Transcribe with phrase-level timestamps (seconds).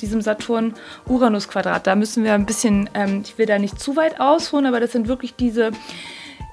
[0.00, 1.86] mit diesem Saturn-Uranus-Quadrat.
[1.86, 4.92] Da müssen wir ein bisschen, ähm, ich will da nicht zu weit ausholen, aber das
[4.92, 5.72] sind wirklich diese,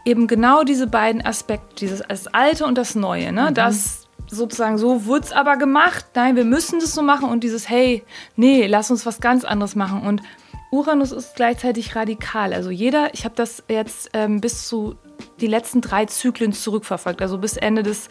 [0.05, 3.31] eben genau diese beiden Aspekte, dieses das Alte und das Neue.
[3.31, 3.49] Ne?
[3.49, 3.53] Mhm.
[3.53, 7.69] Das sozusagen so wurde es aber gemacht, nein, wir müssen das so machen und dieses,
[7.69, 8.03] hey,
[8.35, 10.01] nee, lass uns was ganz anderes machen.
[10.01, 10.21] Und
[10.69, 12.53] Uranus ist gleichzeitig radikal.
[12.53, 14.95] Also jeder, ich habe das jetzt ähm, bis zu
[15.39, 18.09] die letzten drei Zyklen zurückverfolgt, also bis Ende des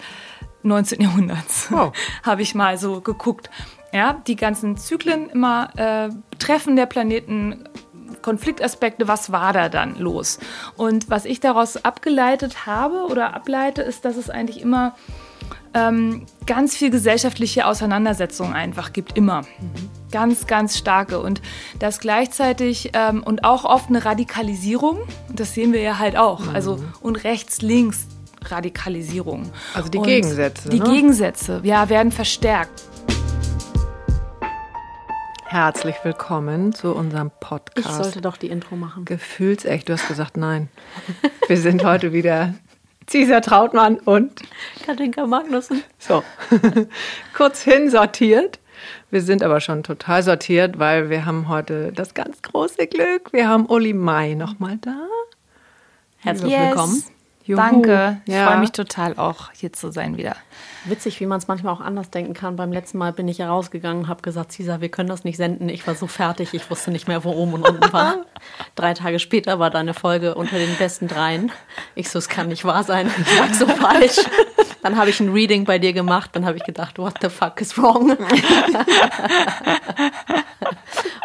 [0.63, 1.01] 19.
[1.01, 1.93] Jahrhunderts oh.
[2.23, 3.51] habe ich mal so geguckt.
[3.93, 7.65] Ja, die ganzen Zyklen immer äh, Treffen der Planeten,
[8.23, 10.39] Konfliktaspekte, was war da dann los?
[10.77, 14.97] Und was ich daraus abgeleitet habe oder ableite, ist, dass es eigentlich immer
[15.75, 19.43] ähm, ganz viel gesellschaftliche Auseinandersetzungen einfach gibt, immer.
[19.43, 19.91] Mhm.
[20.11, 21.21] Ganz, ganz starke.
[21.21, 21.43] Und
[21.79, 24.99] das gleichzeitig ähm, und auch oft eine Radikalisierung,
[25.33, 26.41] das sehen wir ja halt auch.
[26.41, 26.55] Mhm.
[26.55, 28.07] Also und rechts, links
[28.45, 29.51] Radikalisierung.
[29.75, 30.69] Also die und Gegensätze.
[30.69, 30.91] Die ne?
[30.91, 32.85] Gegensätze, ja, werden verstärkt.
[35.49, 37.87] Herzlich willkommen zu unserem Podcast.
[37.87, 39.05] Ich sollte doch die Intro machen.
[39.05, 40.69] Gefühlsecht, du hast gesagt nein.
[41.47, 42.55] Wir sind heute wieder
[43.09, 44.43] Cesar Trautmann und
[44.85, 45.85] Katinka Magnussen.
[46.01, 46.25] So,
[47.35, 48.59] kurz hinsortiert.
[49.13, 53.33] Wir sind aber schon total sortiert, weil wir haben heute das ganz große Glück.
[53.33, 55.07] Wir haben Uli Mai nochmal da.
[56.19, 56.71] Herzlich yes.
[56.71, 57.05] willkommen.
[57.45, 57.57] Juhu.
[57.57, 58.21] Danke.
[58.27, 58.49] Ich ja.
[58.49, 60.35] freue mich total auch hier zu sein wieder.
[60.89, 62.55] Witzig, wie man es manchmal auch anders denken kann.
[62.55, 65.37] Beim letzten Mal bin ich ja rausgegangen und habe gesagt, Cesar, wir können das nicht
[65.37, 65.69] senden.
[65.69, 68.25] Ich war so fertig, ich wusste nicht mehr, wo oben und unten war.
[68.77, 71.51] Drei Tage später war deine Folge unter den besten dreien.
[71.97, 73.11] Ich so, es kann nicht wahr sein.
[73.21, 74.21] Ich lag so falsch.
[74.83, 76.31] Dann habe ich ein Reading bei dir gemacht.
[76.35, 78.17] Dann habe ich gedacht, what the fuck is wrong?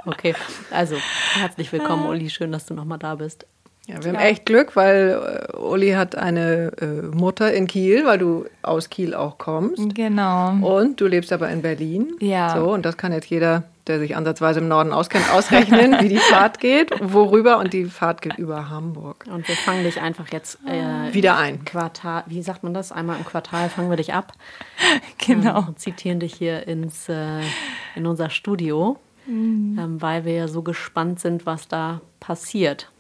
[0.06, 0.34] okay,
[0.72, 0.96] also
[1.36, 2.32] herzlich willkommen, Uli.
[2.32, 3.46] Schön, dass du nochmal da bist.
[3.92, 8.18] Ja, wir haben echt Glück, weil äh, Uli hat eine äh, Mutter in Kiel, weil
[8.18, 9.96] du aus Kiel auch kommst.
[9.96, 10.54] Genau.
[10.62, 12.14] Und du lebst aber in Berlin.
[12.20, 12.56] Ja.
[12.56, 16.18] So, und das kann jetzt jeder, der sich ansatzweise im Norden auskennt, ausrechnen, wie die
[16.30, 17.58] Fahrt geht, worüber.
[17.58, 19.26] Und die Fahrt geht über Hamburg.
[19.30, 21.66] Und wir fangen dich einfach jetzt äh, wieder ein.
[21.66, 22.94] Quartal, wie sagt man das?
[22.94, 24.34] Einmal im Quartal fangen wir dich ab.
[25.26, 25.60] Genau.
[25.60, 27.42] Ähm, und zitieren dich hier ins, äh,
[27.96, 28.98] in unser Studio,
[29.28, 29.78] mhm.
[29.80, 32.91] ähm, weil wir ja so gespannt sind, was da passiert.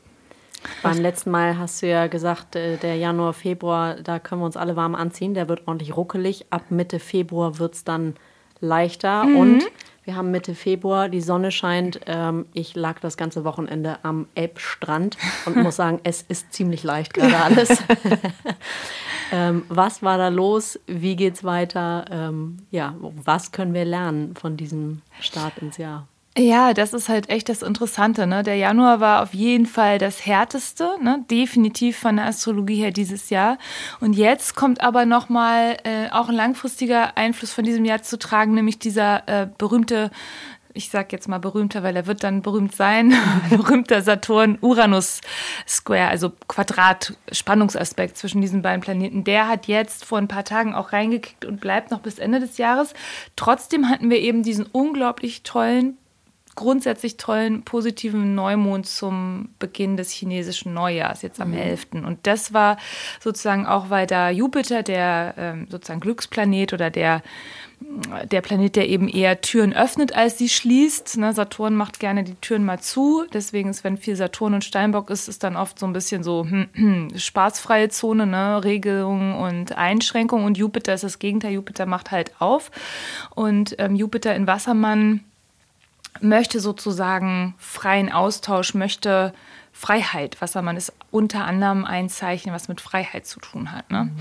[0.84, 4.58] Beim letzten Mal hast du ja gesagt, äh, der Januar, Februar, da können wir uns
[4.58, 5.34] alle warm anziehen.
[5.34, 6.46] Der wird ordentlich ruckelig.
[6.50, 8.16] Ab Mitte Februar wird es dann
[8.60, 9.26] leichter.
[9.26, 9.38] Mhm.
[9.38, 9.64] Und
[10.04, 12.00] wir haben Mitte Februar, die Sonne scheint.
[12.08, 17.14] Ähm, ich lag das ganze Wochenende am Elbstrand und muss sagen, es ist ziemlich leicht
[17.14, 17.70] gerade alles.
[19.32, 20.80] ähm, was war da los?
[20.88, 22.06] Wie geht's weiter?
[22.10, 26.08] Ähm, ja, was können wir lernen von diesem Start ins Jahr?
[26.38, 28.26] Ja, das ist halt echt das Interessante.
[28.26, 28.42] Ne?
[28.44, 31.26] Der Januar war auf jeden Fall das härteste, ne?
[31.30, 33.58] definitiv von der Astrologie her dieses Jahr.
[34.00, 38.54] Und jetzt kommt aber nochmal äh, auch ein langfristiger Einfluss von diesem Jahr zu tragen,
[38.54, 40.10] nämlich dieser äh, berühmte
[40.74, 43.14] ich sag jetzt mal berühmter, weil er wird dann berühmt sein,
[43.50, 49.26] berühmter Saturn-Uranus-Square, also Quadrat-Spannungsaspekt zwischen diesen beiden Planeten.
[49.26, 52.58] Der hat jetzt vor ein paar Tagen auch reingekickt und bleibt noch bis Ende des
[52.58, 52.94] Jahres.
[53.36, 55.98] Trotzdem hatten wir eben diesen unglaublich tollen
[56.56, 61.58] grundsätzlich tollen, positiven Neumond zum Beginn des chinesischen Neujahrs, jetzt am mhm.
[61.58, 61.88] 11.
[61.94, 62.78] Und das war
[63.20, 67.22] sozusagen auch, weil da Jupiter, der ähm, sozusagen Glücksplanet oder der
[68.32, 71.18] der Planet, der eben eher Türen öffnet, als sie schließt.
[71.18, 73.26] Ne, Saturn macht gerne die Türen mal zu.
[73.34, 76.46] Deswegen ist, wenn viel Saturn und Steinbock ist, ist dann oft so ein bisschen so
[76.48, 78.64] hm, hm, spaßfreie Zone, ne?
[78.64, 80.46] Regelung und Einschränkung.
[80.46, 81.54] Und Jupiter ist das Gegenteil.
[81.54, 82.72] Jupiter macht halt auf.
[83.34, 85.22] Und ähm, Jupiter in Wassermann
[86.20, 89.34] möchte sozusagen freien Austausch, möchte
[89.72, 90.42] Freiheit.
[90.42, 93.90] Wassermann ist unter anderem ein Zeichen, was mit Freiheit zu tun hat.
[93.90, 94.06] Ne?
[94.06, 94.18] Mhm.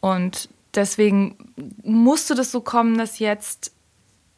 [0.00, 1.36] Und deswegen
[1.82, 3.72] musste das so kommen, dass jetzt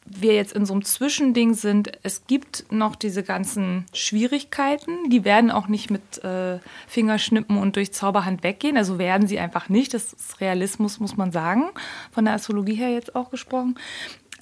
[0.05, 1.91] wir jetzt in so einem Zwischending sind.
[2.03, 7.93] Es gibt noch diese ganzen Schwierigkeiten, die werden auch nicht mit äh, Fingerschnippen und durch
[7.93, 8.77] Zauberhand weggehen.
[8.77, 9.93] Also werden sie einfach nicht.
[9.93, 11.69] Das ist Realismus, muss man sagen,
[12.11, 13.75] von der Astrologie her jetzt auch gesprochen.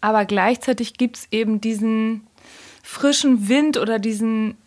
[0.02, 2.26] Aber gleichzeitig gibt es eben diesen
[2.84, 4.58] frischen Wind oder diesen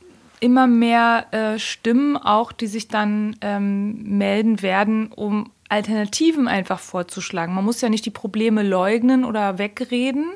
[0.40, 7.54] immer mehr äh, Stimmen auch, die sich dann ähm, melden werden, um Alternativen einfach vorzuschlagen.
[7.54, 10.26] Man muss ja nicht die Probleme leugnen oder wegreden,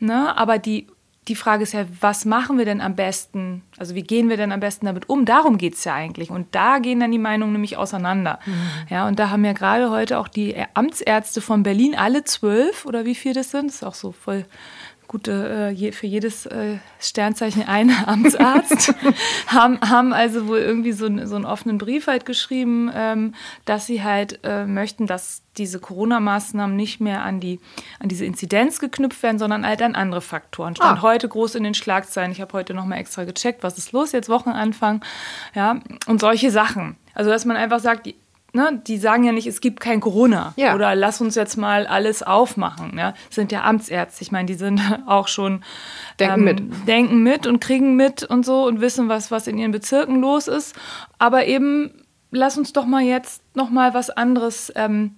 [0.00, 0.36] ne?
[0.36, 0.88] aber die,
[1.28, 3.62] die Frage ist ja, was machen wir denn am besten?
[3.78, 5.24] Also wie gehen wir denn am besten damit um?
[5.24, 6.30] Darum geht es ja eigentlich.
[6.30, 8.40] Und da gehen dann die Meinungen nämlich auseinander.
[8.46, 8.52] Mhm.
[8.90, 13.04] Ja, und da haben ja gerade heute auch die Amtsärzte von Berlin, alle zwölf oder
[13.04, 14.44] wie viel das sind, das ist auch so voll
[15.08, 18.94] gute, äh, für jedes äh, Sternzeichen ein Amtsarzt,
[19.46, 24.02] haben, haben also wohl irgendwie so, so einen offenen Brief halt geschrieben, ähm, dass sie
[24.02, 27.60] halt äh, möchten, dass diese Corona-Maßnahmen nicht mehr an, die,
[27.98, 30.76] an diese Inzidenz geknüpft werden, sondern halt an andere Faktoren.
[30.76, 31.02] Stand ah.
[31.02, 32.32] heute groß in den Schlagzeilen.
[32.32, 35.02] Ich habe heute nochmal extra gecheckt, was ist los, jetzt Wochenanfang.
[35.54, 36.96] Ja, und solche Sachen.
[37.14, 38.08] Also, dass man einfach sagt,
[38.56, 40.74] ne, die sagen ja nicht, es gibt kein Corona ja.
[40.74, 42.94] oder lass uns jetzt mal alles aufmachen.
[42.94, 43.14] Ne?
[43.30, 45.62] Sind ja Amtsärzte, ich meine, die sind auch schon
[46.18, 49.58] denken ähm, mit, denken mit und kriegen mit und so und wissen was, was in
[49.58, 50.74] ihren Bezirken los ist.
[51.18, 51.92] Aber eben
[52.32, 54.72] lass uns doch mal jetzt noch mal was anderes.
[54.74, 55.14] Ähm,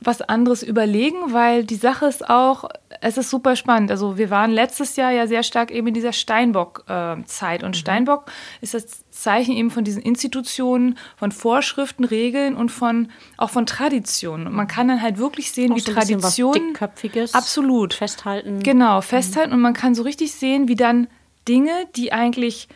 [0.00, 2.68] was anderes überlegen, weil die Sache ist auch,
[3.00, 3.90] es ist super spannend.
[3.90, 7.64] Also wir waren letztes Jahr ja sehr stark eben in dieser Steinbock-Zeit.
[7.64, 7.74] und mhm.
[7.74, 8.26] Steinbock
[8.60, 14.46] ist das Zeichen eben von diesen Institutionen, von Vorschriften, Regeln und von auch von Traditionen.
[14.46, 16.74] Und man kann dann halt wirklich sehen, auch wie so Traditionen.
[17.34, 17.94] Absolut.
[17.94, 18.62] Festhalten.
[18.62, 19.50] Genau, festhalten.
[19.50, 19.56] Mhm.
[19.56, 21.08] Und man kann so richtig sehen, wie dann
[21.48, 22.68] Dinge, die eigentlich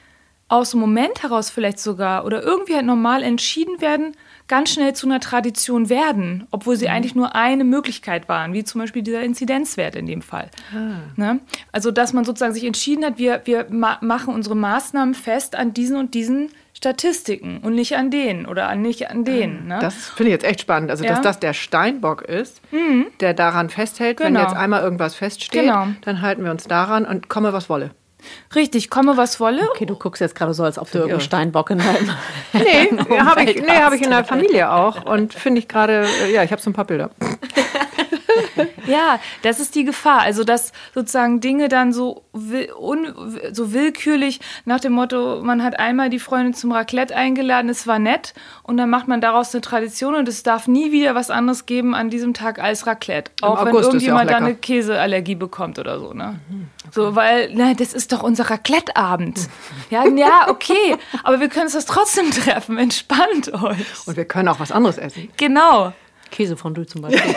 [0.48, 4.16] aus dem Moment heraus vielleicht sogar oder irgendwie halt normal entschieden werden,
[4.52, 6.92] ganz schnell zu einer Tradition werden, obwohl sie mhm.
[6.92, 10.50] eigentlich nur eine Möglichkeit waren, wie zum Beispiel dieser Inzidenzwert in dem Fall.
[10.76, 11.10] Ah.
[11.16, 11.40] Ne?
[11.72, 15.72] Also, dass man sozusagen sich entschieden hat, wir, wir ma machen unsere Maßnahmen fest an
[15.72, 19.68] diesen und diesen Statistiken und nicht an denen oder an, nicht an denen.
[19.68, 19.78] Ne?
[19.80, 20.90] Das finde ich jetzt echt spannend.
[20.90, 21.12] Also, ja.
[21.12, 23.06] dass das der Steinbock ist, mhm.
[23.20, 24.28] der daran festhält, genau.
[24.28, 25.86] wenn jetzt einmal irgendwas feststeht, genau.
[26.02, 27.92] dann halten wir uns daran und komme, was wolle.
[28.54, 29.62] Richtig, komme was wolle.
[29.70, 32.10] Okay, du guckst jetzt gerade so, als ob du irgendeinen Steinbock in deinem
[32.52, 36.32] Nee, habe ich, nee, hab ich in der Familie auch und finde ich gerade, äh,
[36.32, 37.10] ja, ich habe so ein paar Bilder.
[38.86, 40.20] ja, das ist die Gefahr.
[40.20, 43.14] Also, dass sozusagen Dinge dann so, un,
[43.52, 47.98] so willkürlich nach dem Motto, man hat einmal die Freundin zum Raclette eingeladen, es war
[47.98, 51.66] nett und dann macht man daraus eine Tradition und es darf nie wieder was anderes
[51.66, 53.30] geben an diesem Tag als Raclette.
[53.42, 56.12] Auch wenn irgendjemand ja auch da eine Käseallergie bekommt oder so.
[56.12, 56.40] Ne?
[56.48, 56.90] Mhm, okay.
[56.92, 59.48] So, weil, na, das ist doch unser Raclette-Abend.
[59.90, 62.78] ja, ja, okay, aber wir können uns das trotzdem treffen.
[62.78, 64.06] Entspannt euch.
[64.06, 65.28] Und wir können auch was anderes essen.
[65.36, 65.92] Genau.
[66.32, 67.22] Käsefondue zum Beispiel.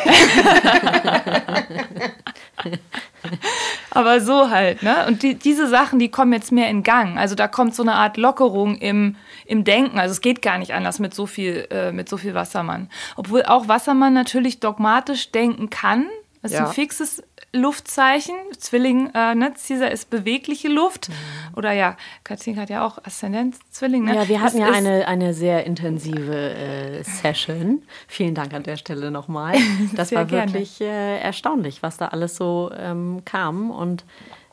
[3.91, 5.05] Aber so halt, ne?
[5.07, 7.17] Und die, diese Sachen, die kommen jetzt mehr in Gang.
[7.17, 9.15] Also da kommt so eine Art Lockerung im,
[9.45, 9.99] im Denken.
[9.99, 12.89] Also es geht gar nicht anders mit so viel, äh, mit so viel Wassermann.
[13.15, 16.07] Obwohl auch Wassermann natürlich dogmatisch denken kann.
[16.41, 16.67] Das ist ja.
[16.67, 17.23] ein fixes
[17.55, 18.35] Luftzeichen.
[18.57, 21.09] Zwilling, äh, ne, Caesar ist bewegliche Luft.
[21.09, 21.57] Mhm.
[21.57, 24.05] Oder ja, Katinka hat ja auch Aszendent Zwilling.
[24.05, 24.15] Ne?
[24.15, 27.83] Ja, wir hatten das ja eine, eine sehr intensive äh, Session.
[28.07, 29.55] Vielen Dank an der Stelle nochmal.
[29.95, 34.03] Das war wirklich äh, erstaunlich, was da alles so ähm, kam und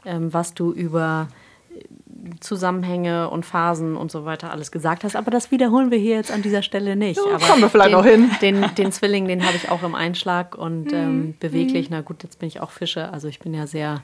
[0.05, 1.29] ähm, was du über
[2.41, 5.17] Zusammenhänge und Phasen und so weiter alles gesagt hast.
[5.17, 7.17] Aber das wiederholen wir hier jetzt an dieser Stelle nicht.
[7.17, 8.31] Ja, Aber kommen wir vielleicht den, noch hin.
[8.41, 10.95] Den, den Zwilling, den habe ich auch im Einschlag und mhm.
[10.95, 11.91] ähm, beweglich.
[11.91, 13.13] Na gut, jetzt bin ich auch Fische.
[13.13, 14.03] Also ich bin ja sehr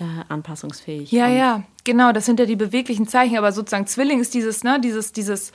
[0.00, 1.12] äh, anpassungsfähig.
[1.12, 2.12] Ja, ja, genau.
[2.12, 3.36] Das sind ja die beweglichen Zeichen.
[3.36, 5.52] Aber sozusagen Zwilling ist dieses, ne, dieses, dieses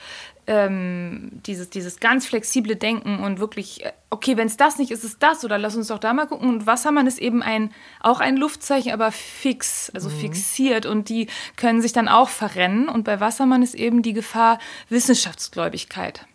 [0.48, 5.04] ähm, dieses, dieses ganz flexible Denken und wirklich, äh, okay, wenn es das nicht ist,
[5.04, 6.48] ist es das oder lass uns doch da mal gucken.
[6.48, 10.14] Und Wassermann ist eben ein, auch ein Luftzeichen, aber fix, also mhm.
[10.14, 12.88] fixiert und die können sich dann auch verrennen.
[12.88, 14.58] Und bei Wassermann ist eben die Gefahr
[14.88, 16.26] Wissenschaftsgläubigkeit.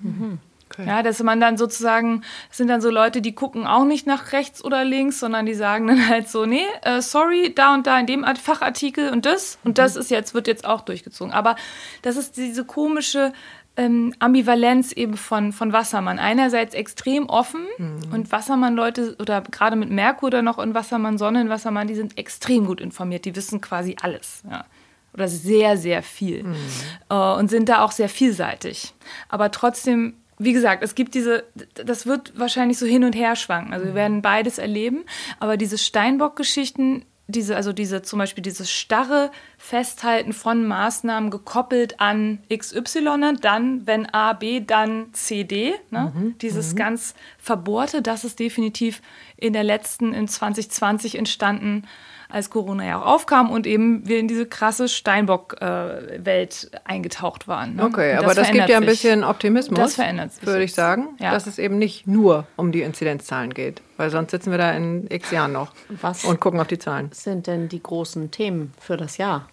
[0.00, 0.38] Mhm.
[0.78, 0.88] Okay.
[0.88, 4.62] Ja, dass man dann sozusagen, sind dann so Leute, die gucken auch nicht nach rechts
[4.62, 8.06] oder links, sondern die sagen dann halt so, nee, äh, sorry, da und da in
[8.06, 9.74] dem Fachartikel und das und mhm.
[9.74, 11.32] das ist jetzt, wird jetzt auch durchgezogen.
[11.32, 11.56] Aber
[12.02, 13.32] das ist diese komische
[13.78, 16.18] ähm, Ambivalenz eben von, von Wassermann.
[16.18, 18.12] Einerseits extrem offen mhm.
[18.12, 22.18] und Wassermann-Leute oder gerade mit Merkur oder noch in Wassermann, Sonne in Wassermann, die sind
[22.18, 24.42] extrem gut informiert, die wissen quasi alles.
[24.50, 24.64] Ja
[25.16, 26.56] oder sehr, sehr viel mhm.
[27.08, 28.92] äh, und sind da auch sehr vielseitig.
[29.30, 33.72] Aber trotzdem wie gesagt, es gibt diese, das wird wahrscheinlich so hin und her schwanken.
[33.72, 33.96] Also wir mhm.
[33.96, 35.04] werden beides erleben,
[35.40, 42.38] aber diese Steinbock-Geschichten, diese, also diese zum Beispiel dieses starre Festhalten von Maßnahmen gekoppelt an
[42.54, 46.12] XY, dann, wenn A, B, dann C, D, ne?
[46.14, 46.76] Mhm, dieses mhm.
[46.76, 49.02] ganz Verbohrte, das ist definitiv
[49.36, 51.84] in der letzten, in 2020 entstanden
[52.28, 57.76] als Corona ja auch aufkam und eben wir in diese krasse Steinbock-Welt äh, eingetaucht waren.
[57.76, 57.84] Ne?
[57.84, 59.78] Okay, aber das gibt ja ein bisschen Optimismus.
[59.78, 60.46] Das verändert sich.
[60.46, 61.30] Würde ich sagen, ja.
[61.32, 65.06] dass es eben nicht nur um die Inzidenzzahlen geht, weil sonst sitzen wir da in
[65.10, 67.10] x Jahren noch Was und gucken auf die Zahlen.
[67.10, 69.48] Was sind denn die großen Themen für das Jahr?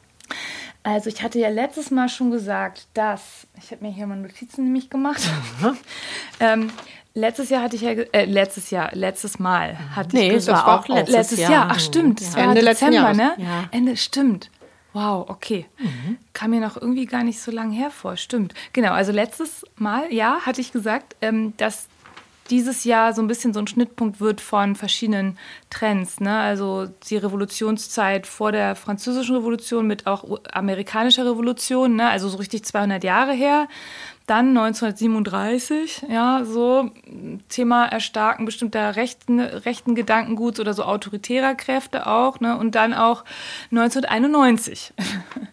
[0.84, 4.66] Also ich hatte ja letztes Mal schon gesagt, dass, ich habe mir hier mal Notizen
[4.66, 5.22] nämlich gemacht,
[6.42, 6.72] ähm,
[7.16, 10.58] Letztes Jahr hatte ich ja, äh, letztes Jahr, letztes Mal hatte nee, ich gesagt.
[10.58, 11.52] das war auch letztes, letztes Jahr.
[11.52, 11.68] Jahr.
[11.70, 12.38] Ach stimmt, das ja.
[12.38, 13.34] war Ende Dezember, ne?
[13.38, 13.66] Ja.
[13.72, 14.50] Ende, stimmt.
[14.94, 15.66] Wow, okay.
[15.78, 16.18] Mhm.
[16.34, 18.18] Kam mir noch irgendwie gar nicht so lange hervor.
[18.18, 18.54] Stimmt.
[18.74, 21.88] Genau, also letztes Mal, ja, hatte ich gesagt, ähm, dass
[22.50, 25.38] dieses Jahr so ein bisschen so ein Schnittpunkt wird von verschiedenen
[25.70, 26.20] Trends.
[26.20, 26.38] Ne?
[26.38, 32.10] Also die Revolutionszeit vor der Französischen Revolution mit auch amerikanischer Revolution, ne?
[32.10, 33.68] also so richtig 200 Jahre her.
[34.26, 36.90] Dann 1937, ja, so
[37.50, 42.58] Thema Erstarken bestimmter rechten, rechten Gedankenguts oder so autoritärer Kräfte auch, ne?
[42.58, 43.26] Und dann auch
[43.72, 44.94] 1991.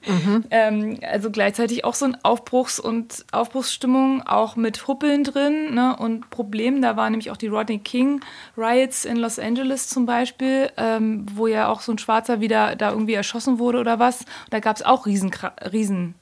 [0.07, 0.45] Mhm.
[0.53, 5.97] ähm, also gleichzeitig auch so ein Aufbruchs- und Aufbruchsstimmung, auch mit Huppeln drin, ne?
[5.97, 6.81] Und Problemen.
[6.81, 8.21] Da waren nämlich auch die Rodney King
[8.57, 12.93] Riots in Los Angeles zum Beispiel, ähm, wo ja auch so ein Schwarzer wieder da
[12.93, 14.25] irgendwie erschossen wurde oder was.
[14.51, 15.33] Da gab es auch riesen,
[15.73, 16.15] riesen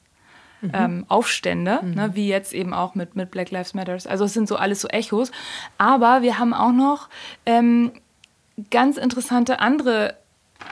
[0.60, 0.70] mhm.
[0.72, 1.94] ähm, Aufstände, mhm.
[1.94, 4.06] ne, wie jetzt eben auch mit, mit Black Lives Matters.
[4.06, 5.30] Also es sind so alles so Echos.
[5.76, 7.08] Aber wir haben auch noch
[7.46, 7.92] ähm,
[8.70, 10.16] ganz interessante andere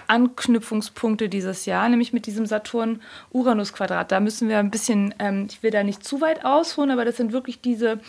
[0.09, 4.11] Anknüpfungspunkte dieses Jahr, nämlich mit diesem Saturn-Uranus-Quadrat.
[4.11, 7.16] Da müssen wir ein bisschen, ähm, ich will da nicht zu weit ausholen, aber das
[7.16, 8.00] sind wirklich diese,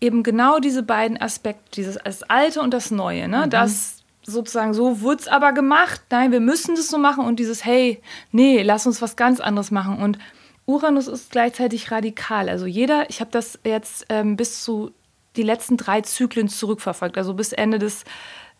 [0.00, 3.28] eben genau diese beiden Aspekte, dieses das Alte und das Neue.
[3.28, 3.44] Ne?
[3.46, 3.50] Mhm.
[3.50, 7.64] Das sozusagen so wurde es aber gemacht, nein, wir müssen das so machen und dieses,
[7.64, 8.00] hey,
[8.32, 9.98] nee, lass uns was ganz anderes machen.
[9.98, 10.18] Und
[10.66, 12.48] Uranus ist gleichzeitig radikal.
[12.48, 14.92] Also jeder, ich habe das jetzt ähm, bis zu
[15.36, 18.04] die letzten drei Zyklen zurückverfolgt, also bis Ende des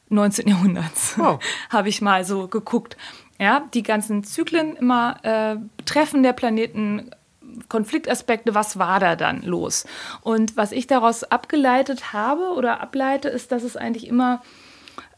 [0.09, 0.49] 19.
[0.49, 1.43] Jahrhunderts wow.
[1.71, 2.97] habe ich mal so geguckt.
[3.39, 7.11] Ja, die ganzen Zyklen immer äh, Treffen der Planeten,
[7.69, 9.87] Konfliktaspekte, was war da dann los?
[10.21, 14.43] Und was ich daraus abgeleitet habe oder ableite, ist, dass es eigentlich immer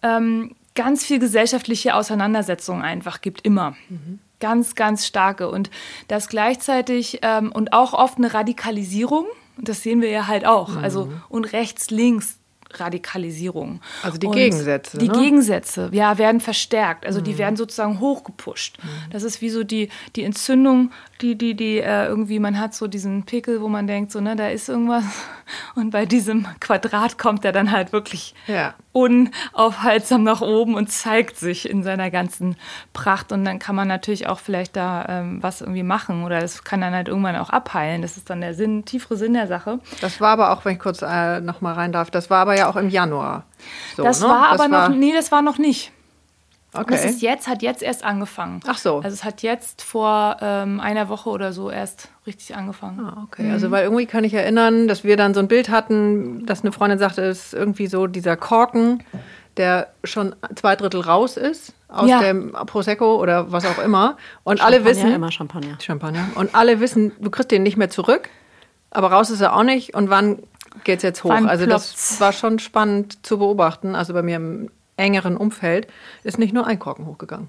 [0.03, 3.75] ähm, ganz viel gesellschaftliche Auseinandersetzungen einfach gibt, immer.
[3.89, 5.49] Mhm ganz, ganz starke.
[5.49, 5.71] Und
[6.09, 9.27] das gleichzeitig ähm, und auch oft eine Radikalisierung.
[9.59, 10.71] Das sehen wir ja halt auch.
[10.71, 10.85] Mhm.
[10.85, 12.39] Also und rechts, links,
[12.75, 13.81] Radikalisierung.
[14.03, 14.99] Also die und Gegensätze.
[14.99, 15.19] Die ne?
[15.19, 17.07] Gegensätze, ja, werden verstärkt.
[17.07, 17.25] Also mhm.
[17.25, 18.79] die werden sozusagen hochgepusht.
[18.83, 19.11] Mhm.
[19.11, 22.87] Das ist wie so die, die Entzündung, die, die, die äh, irgendwie, man hat so
[22.87, 25.05] diesen Pickel, wo man denkt, so, ne, da ist irgendwas.
[25.75, 28.75] Und bei diesem Quadrat kommt er dann halt wirklich ja.
[28.91, 32.57] unaufhaltsam nach oben und zeigt sich in seiner ganzen
[32.93, 33.31] Pracht.
[33.31, 36.81] Und dann kann man natürlich auch vielleicht da ähm, was irgendwie machen oder es kann
[36.81, 38.03] dann halt irgendwann auch abheilen.
[38.03, 39.79] Das ist dann der Sinn, tiefere Sinn der Sache.
[40.01, 42.56] Das war aber auch, wenn ich kurz äh, noch mal rein darf, das war aber
[42.57, 43.45] ja auch im Januar.
[43.97, 44.29] So, das ne?
[44.29, 45.93] war aber das noch, nee, das war noch nicht.
[46.73, 46.87] Okay.
[46.91, 48.61] Das ist jetzt, hat jetzt erst angefangen.
[48.67, 48.97] Ach so.
[48.97, 53.01] Also es hat jetzt vor ähm, einer Woche oder so erst richtig angefangen.
[53.01, 53.45] Ah, okay.
[53.45, 53.53] Mhm.
[53.53, 56.73] Also weil irgendwie kann ich erinnern, dass wir dann so ein Bild hatten, dass eine
[56.73, 59.03] Freundin sagte, es ist irgendwie so dieser Korken,
[59.57, 62.21] der schon zwei Drittel raus ist aus ja.
[62.21, 64.17] dem Prosecco oder was auch immer.
[64.45, 65.13] Und Champagner, alle wissen.
[65.13, 65.79] immer Champagner.
[65.81, 66.29] Champagner.
[66.35, 68.29] Und alle wissen, du kriegst den nicht mehr zurück,
[68.91, 69.95] aber raus ist er auch nicht.
[69.95, 70.43] Und wann
[70.85, 71.31] geht es jetzt hoch.
[71.31, 73.95] Also das war schon spannend zu beobachten.
[73.95, 75.89] Also bei mir im engeren Umfeld
[76.25, 77.49] ist nicht nur ein Korken hochgegangen.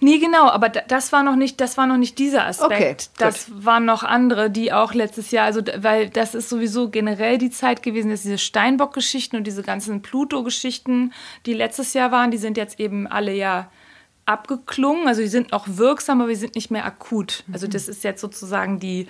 [0.00, 2.70] Nee, genau, aber das war noch nicht, das war noch nicht dieser Aspekt.
[2.70, 7.38] Okay, das waren noch andere, die auch letztes Jahr, also weil das ist sowieso generell
[7.38, 11.14] die Zeit gewesen, dass diese Steinbock-Geschichten und diese ganzen Pluto-Geschichten,
[11.46, 13.70] die letztes Jahr waren, die sind jetzt eben alle ja
[14.26, 15.08] abgeklungen.
[15.08, 17.44] Also die sind noch wirksam, aber wir sind nicht mehr akut.
[17.52, 17.70] Also mhm.
[17.70, 19.08] das ist jetzt sozusagen die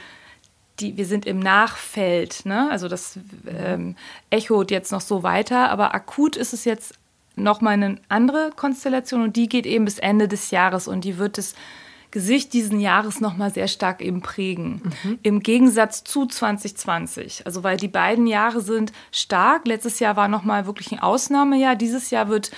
[0.81, 2.69] die, wir sind im Nachfeld, ne?
[2.71, 3.97] Also das ähm,
[4.31, 6.95] echot jetzt noch so weiter, aber akut ist es jetzt
[7.37, 11.39] nochmal eine andere Konstellation und die geht eben bis Ende des Jahres und die wird
[11.39, 11.55] das
[12.11, 14.83] Gesicht diesen Jahres nochmal sehr stark eben prägen.
[15.03, 15.19] Mhm.
[15.23, 17.45] Im Gegensatz zu 2020.
[17.45, 19.67] Also weil die beiden Jahre sind stark.
[19.67, 21.77] Letztes Jahr war nochmal wirklich ein Ausnahmejahr.
[21.77, 22.51] Dieses Jahr wird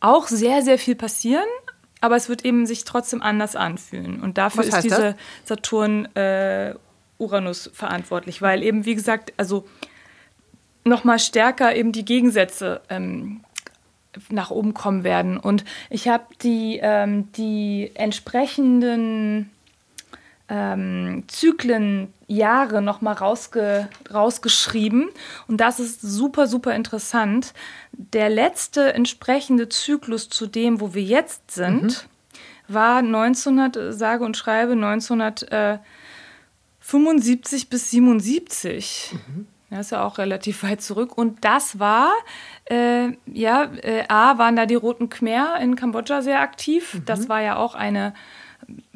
[0.00, 1.46] auch sehr, sehr viel passieren.
[2.00, 4.22] Aber es wird eben sich trotzdem anders anfühlen.
[4.22, 6.74] Und dafür ist diese Saturn äh,
[7.20, 9.66] Uranus verantwortlich, weil eben, wie gesagt, also
[10.84, 13.42] nochmal stärker eben die Gegensätze ähm,
[14.28, 15.38] nach oben kommen werden.
[15.38, 19.50] Und ich habe die, ähm, die entsprechenden
[20.48, 25.08] ähm, Zyklen, Jahre nochmal rausge rausgeschrieben.
[25.48, 27.54] Und das ist super, super interessant.
[27.92, 32.06] Der letzte entsprechende Zyklus zu dem, wo wir jetzt sind,
[32.68, 32.74] mhm.
[32.74, 35.52] war 1900, sage und schreibe, 1900.
[35.52, 35.78] Äh,
[36.90, 39.12] 75 bis 77.
[39.12, 39.46] Mhm.
[39.70, 41.16] Das ist ja auch relativ weit zurück.
[41.16, 42.10] Und das war,
[42.64, 46.94] äh, ja, äh, A, waren da die Roten Khmer in Kambodscha sehr aktiv.
[46.94, 47.04] Mhm.
[47.04, 48.12] Das war ja auch eine,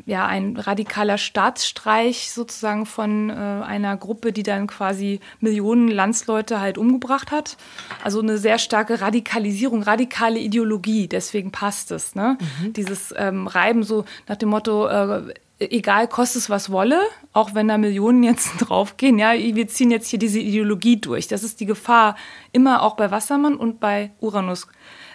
[0.05, 6.77] ja, ein radikaler Staatsstreich sozusagen von äh, einer Gruppe, die dann quasi Millionen Landsleute halt
[6.77, 7.57] umgebracht hat.
[8.03, 11.07] Also eine sehr starke Radikalisierung, radikale Ideologie.
[11.07, 12.17] Deswegen passt es.
[12.17, 12.37] Ne?
[12.61, 12.73] Mhm.
[12.73, 17.01] Dieses ähm, Reiben so nach dem Motto, äh, egal, kostet es was wolle,
[17.33, 21.29] auch wenn da Millionen jetzt draufgehen, ja, wir ziehen jetzt hier diese Ideologie durch.
[21.29, 22.17] Das ist die Gefahr
[22.53, 24.67] immer auch bei Wassermann und bei Uranus.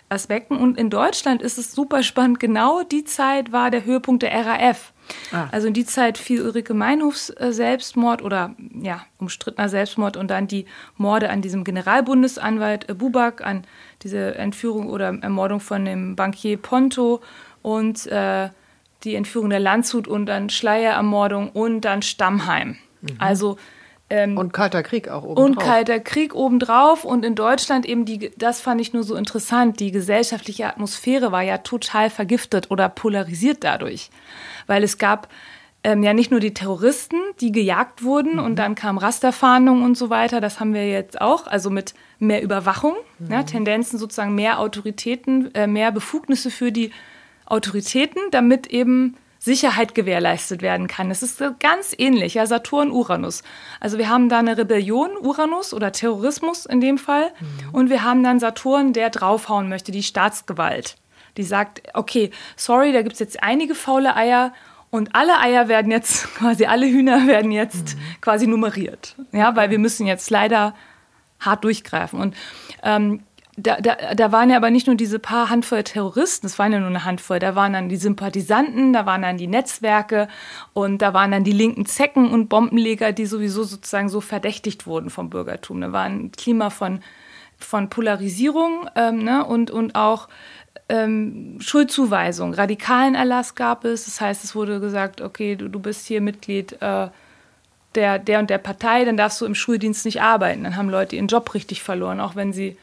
[0.09, 0.57] Aspekten.
[0.57, 2.39] Und in Deutschland ist es super spannend.
[2.39, 4.91] Genau die Zeit war der Höhepunkt der RAF.
[5.31, 5.47] Ah.
[5.51, 10.47] Also in die Zeit fiel Ulrike Meinhofs äh, Selbstmord oder ja, umstrittener Selbstmord und dann
[10.47, 10.65] die
[10.97, 13.65] Morde an diesem Generalbundesanwalt äh, Bubak, an
[14.03, 17.21] diese Entführung oder Ermordung von dem Bankier Ponto
[17.61, 18.49] und äh,
[19.03, 22.77] die Entführung der Landshut und dann Schleierermordung und dann Stammheim.
[23.01, 23.09] Mhm.
[23.19, 23.57] Also
[24.09, 25.45] ähm, und Kalter Krieg auch obendrauf.
[25.45, 27.05] Und Kalter Krieg obendrauf.
[27.05, 31.43] Und in Deutschland eben, die, das fand ich nur so interessant, die gesellschaftliche Atmosphäre war
[31.43, 34.09] ja total vergiftet oder polarisiert dadurch.
[34.67, 35.27] Weil es gab
[35.83, 38.43] ähm, ja nicht nur die Terroristen, die gejagt wurden mhm.
[38.43, 40.41] und dann kam Rasterfahndung und so weiter.
[40.41, 43.31] Das haben wir jetzt auch, also mit mehr Überwachung, mhm.
[43.31, 46.91] ja, Tendenzen sozusagen mehr Autoritäten, äh, mehr Befugnisse für die
[47.49, 51.09] Autoritäten, damit eben Sicherheit gewährleistet werden kann.
[51.11, 53.41] Es ist ganz ähnlich, ja, Saturn, Uranus.
[53.79, 57.31] Also wir haben da eine Rebellion, Uranus oder Terrorismus in dem Fall.
[57.39, 57.69] Mhm.
[57.71, 60.97] Und wir haben dann Saturn, der draufhauen möchte, die Staatsgewalt.
[61.37, 64.53] Die sagt, okay, sorry, da gibt es jetzt einige faule Eier
[64.89, 68.01] und alle Eier werden jetzt, quasi alle Hühner werden jetzt mhm.
[68.19, 69.15] quasi nummeriert.
[69.31, 70.75] Ja, weil wir müssen jetzt leider
[71.39, 72.19] hart durchgreifen.
[72.19, 72.35] Und
[72.83, 73.23] ähm,
[73.59, 76.79] da, da, da waren ja aber nicht nur diese paar Handvoll Terroristen, es waren ja
[76.79, 80.27] nur eine Handvoll, da waren dann die Sympathisanten, da waren dann die Netzwerke
[80.73, 85.09] und da waren dann die linken Zecken und Bombenleger, die sowieso sozusagen so verdächtigt wurden
[85.09, 85.81] vom Bürgertum.
[85.81, 87.01] Da war ein Klima von,
[87.57, 90.29] von Polarisierung ähm, ne, und, und auch
[90.87, 92.53] ähm, Schuldzuweisung.
[92.53, 96.81] Radikalen Erlass gab es, das heißt, es wurde gesagt, okay, du, du bist hier Mitglied
[96.81, 97.09] äh,
[97.95, 100.63] der, der und der Partei, dann darfst du im Schuldienst nicht arbeiten.
[100.63, 102.77] Dann haben Leute ihren Job richtig verloren, auch wenn sie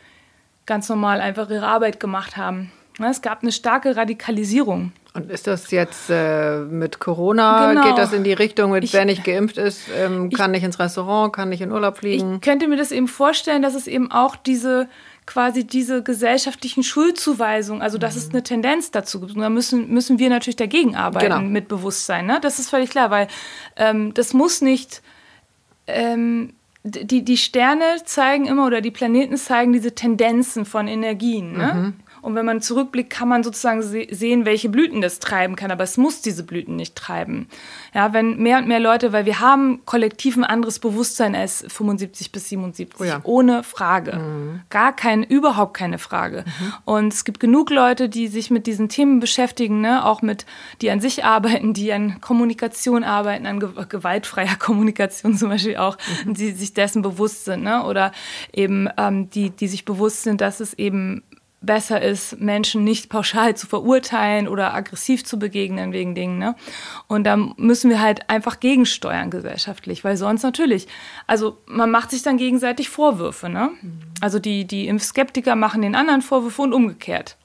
[0.66, 2.72] ganz normal einfach ihre Arbeit gemacht haben.
[2.98, 4.92] Es gab eine starke Radikalisierung.
[5.12, 7.84] Und ist das jetzt äh, mit Corona, genau.
[7.86, 10.64] geht das in die Richtung, mit ich, wer nicht geimpft ist, ähm, kann ich, nicht
[10.64, 12.34] ins Restaurant, kann nicht in Urlaub fliegen?
[12.34, 14.88] Ich könnte mir das eben vorstellen, dass es eben auch diese
[15.26, 18.20] quasi diese gesellschaftlichen Schuldzuweisungen, also dass mhm.
[18.20, 19.34] es eine Tendenz dazu gibt.
[19.34, 21.40] Und da müssen, müssen wir natürlich dagegen arbeiten genau.
[21.40, 22.26] mit Bewusstsein.
[22.26, 22.38] Ne?
[22.40, 23.26] Das ist völlig klar, weil
[23.76, 25.02] ähm, das muss nicht
[25.88, 26.52] ähm,
[26.86, 31.52] die, die Sterne zeigen immer oder die Planeten zeigen diese Tendenzen von Energien.
[31.52, 31.74] Ne?
[31.74, 31.94] Mhm.
[32.26, 35.70] Und wenn man zurückblickt, kann man sozusagen se sehen, welche Blüten das treiben kann.
[35.70, 37.46] Aber es muss diese Blüten nicht treiben.
[37.94, 42.32] Ja, wenn mehr und mehr Leute, weil wir haben kollektiv ein anderes Bewusstsein als 75
[42.32, 43.20] bis 77, oh ja.
[43.22, 44.16] ohne Frage.
[44.16, 44.60] Mhm.
[44.70, 46.44] Gar kein, überhaupt keine Frage.
[46.44, 46.72] Mhm.
[46.84, 50.04] Und es gibt genug Leute, die sich mit diesen Themen beschäftigen, ne?
[50.04, 50.46] auch mit,
[50.82, 55.96] die an sich arbeiten, die an Kommunikation arbeiten, an ge gewaltfreier Kommunikation zum Beispiel auch,
[56.24, 56.34] mhm.
[56.34, 57.62] die sich dessen bewusst sind.
[57.62, 57.84] Ne?
[57.84, 58.10] Oder
[58.52, 61.22] eben ähm, die, die sich bewusst sind, dass es eben
[61.66, 66.38] besser ist, Menschen nicht pauschal zu verurteilen oder aggressiv zu begegnen wegen Dingen.
[66.38, 66.54] Ne?
[67.08, 70.86] Und da müssen wir halt einfach gegensteuern gesellschaftlich, weil sonst natürlich,
[71.26, 73.48] also man macht sich dann gegenseitig Vorwürfe.
[73.48, 73.70] Ne?
[73.82, 74.00] Mhm.
[74.20, 77.36] Also die, die Impfskeptiker machen den anderen Vorwürfe und umgekehrt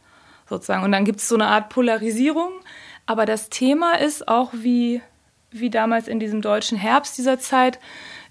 [0.48, 0.84] sozusagen.
[0.84, 2.52] Und dann gibt es so eine Art Polarisierung.
[3.08, 5.02] Aber das Thema ist auch wie,
[5.50, 7.80] wie damals in diesem deutschen Herbst dieser Zeit,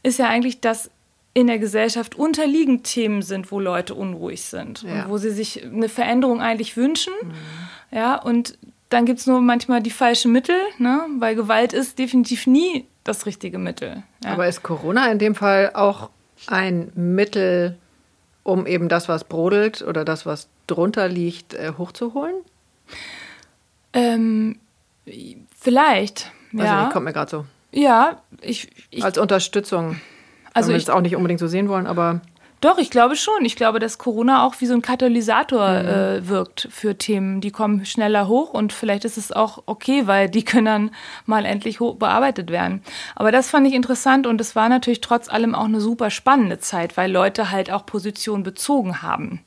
[0.02, 0.90] ist ja eigentlich, dass
[1.32, 5.04] in der Gesellschaft unterliegend Themen sind, wo Leute unruhig sind ja.
[5.04, 7.12] und wo sie sich eine Veränderung eigentlich wünschen.
[7.22, 7.96] Mhm.
[7.96, 11.06] Ja, und dann gibt es nur manchmal die falschen Mittel, ne?
[11.18, 14.02] weil Gewalt ist definitiv nie das richtige Mittel.
[14.24, 14.32] Ja.
[14.32, 16.10] Aber ist Corona in dem Fall auch
[16.48, 17.76] ein Mittel,
[18.42, 22.34] um eben das, was brodelt oder das, was drunter liegt, äh, hochzuholen?
[23.92, 24.58] Ähm,
[25.56, 26.32] vielleicht.
[26.52, 26.90] Also ja.
[26.92, 27.46] kommt mir gerade so.
[27.72, 29.04] Ja, ich, ich.
[29.04, 30.00] Als Unterstützung.
[30.66, 32.20] Also ich auch nicht unbedingt so sehen wollen, aber
[32.60, 33.44] doch, ich glaube schon.
[33.44, 35.88] Ich glaube, dass Corona auch wie so ein Katalysator mhm.
[35.88, 37.40] äh, wirkt für Themen.
[37.40, 40.90] Die kommen schneller hoch und vielleicht ist es auch okay, weil die können dann
[41.24, 42.82] mal endlich bearbeitet werden.
[43.16, 46.58] Aber das fand ich interessant und es war natürlich trotz allem auch eine super spannende
[46.58, 49.40] Zeit, weil Leute halt auch Position bezogen haben.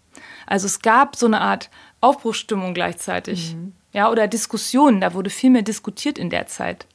[0.47, 1.69] Also es gab so eine Art
[2.02, 3.56] Aufbruchsstimmung gleichzeitig.
[3.56, 3.73] Mhm.
[3.91, 5.02] Ja, oder Diskussionen.
[5.02, 6.88] Da wurde viel mehr diskutiert in der Zeit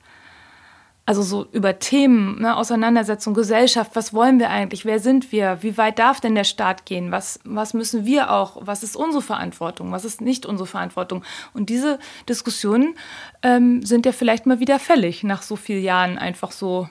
[1.09, 5.79] also so über Themen, ne, Auseinandersetzung, Gesellschaft, was wollen wir eigentlich, wer sind wir, wie
[5.79, 9.91] weit darf denn der Staat gehen, was, was müssen wir auch, was ist unsere Verantwortung,
[9.91, 11.25] was ist nicht unsere Verantwortung.
[11.55, 12.95] Und diese Diskussionen
[13.43, 16.91] ähm, sind ja vielleicht mal wieder fällig, nach so vielen Jahren einfach so,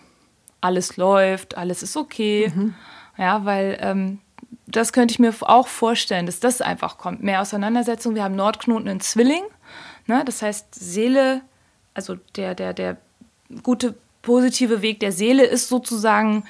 [0.62, 2.52] alles läuft, alles ist okay.
[2.56, 2.74] Mhm.
[3.20, 4.18] Ja, weil ähm,
[4.66, 7.22] das könnte ich mir auch vorstellen, dass das einfach kommt.
[7.22, 8.16] Mehr Auseinandersetzung.
[8.16, 9.44] Wir haben Nordknoten in Zwilling,
[10.08, 11.42] ne, das heißt Seele,
[11.94, 12.98] also der, der, der
[13.62, 16.44] gute positive Weg der Seele ist sozusagen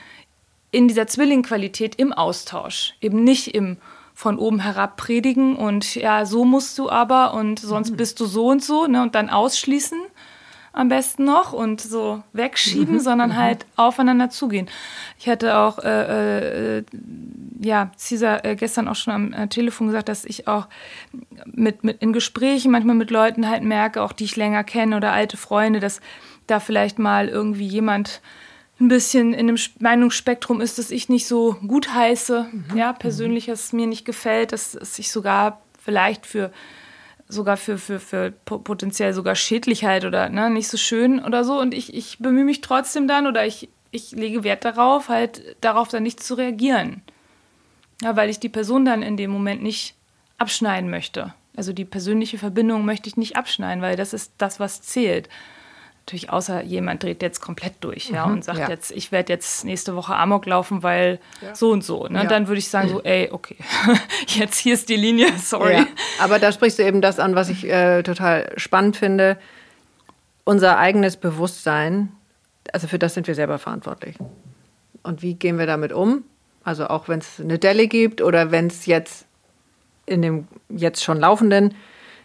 [0.72, 3.78] in dieser Zwillingqualität im Austausch, eben nicht im
[4.14, 7.98] von oben herab predigen und ja, so musst du aber und sonst mhm.
[7.98, 10.00] bist du so und so ne, und dann ausschließen,
[10.78, 13.00] am besten noch und so wegschieben, mhm.
[13.00, 13.38] sondern mhm.
[13.38, 14.70] halt aufeinander zugehen.
[15.20, 16.84] Ich hatte auch, äh, äh,
[17.60, 20.68] ja, Cesar äh, gestern auch schon am äh, Telefon gesagt, dass ich auch
[21.46, 25.14] mit, mit in Gesprächen manchmal mit Leuten halt merke, auch die ich länger kenne oder
[25.14, 26.00] alte Freunde, dass
[26.48, 28.22] da vielleicht mal irgendwie jemand
[28.80, 32.78] ein bisschen in einem Meinungsspektrum ist, das ich nicht so gut heiße, mhm.
[32.78, 36.52] ja, persönlich, dass es mir nicht gefällt, dass, dass ich sogar vielleicht für
[37.30, 41.60] sogar für, für, für potenziell sogar Schädlichkeit oder ne, nicht so schön oder so.
[41.60, 45.90] Und ich, ich bemühe mich trotzdem dann oder ich, ich lege Wert darauf, halt darauf
[45.90, 47.02] dann nicht zu reagieren.
[48.02, 49.96] Ja, weil ich die Person dann in dem Moment nicht
[50.38, 51.34] abschneiden möchte.
[51.56, 55.28] Also die persönliche Verbindung möchte ich nicht abschneiden, weil das ist das, was zählt.
[56.08, 58.70] Natürlich außer jemand dreht jetzt komplett durch ja, mhm, und sagt ja.
[58.70, 61.54] jetzt, ich werde jetzt nächste Woche Amok laufen, weil ja.
[61.54, 62.08] so und so.
[62.08, 62.20] Ne?
[62.20, 62.26] Ja.
[62.28, 63.58] Dann würde ich sagen so, ey, okay,
[64.28, 65.86] jetzt hier ist die Linie, sorry.
[66.22, 69.38] Aber da sprichst du eben das an, was ich äh, total spannend finde.
[70.46, 72.14] Unser eigenes Bewusstsein,
[72.72, 74.16] also für das sind wir selber verantwortlich.
[75.04, 76.24] Und wie gehen wir damit um?
[76.64, 79.26] Also auch wenn es eine Delle gibt oder wenn es jetzt
[80.06, 81.76] in dem jetzt schon laufenden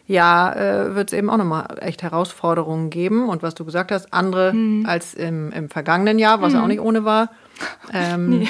[0.06, 3.28] ja, äh, wird es eben auch nochmal echt Herausforderungen geben.
[3.28, 4.84] Und was du gesagt hast, andere mhm.
[4.86, 6.60] als im, im vergangenen Jahr, was mhm.
[6.60, 7.30] auch nicht ohne war.
[7.92, 8.48] Ähm, nee.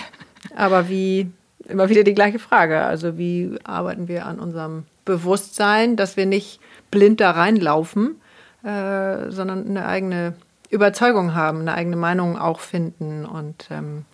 [0.57, 1.31] Aber wie,
[1.69, 2.83] immer wieder die gleiche Frage.
[2.83, 6.61] Also wie arbeiten wir an unserem Bewusstsein, dass wir nicht
[6.91, 8.21] blind da reinlaufen,
[8.63, 10.35] äh, sondern eine eigene
[10.71, 14.05] Überzeugung haben, eine eigene Meinung auch finden und ähm,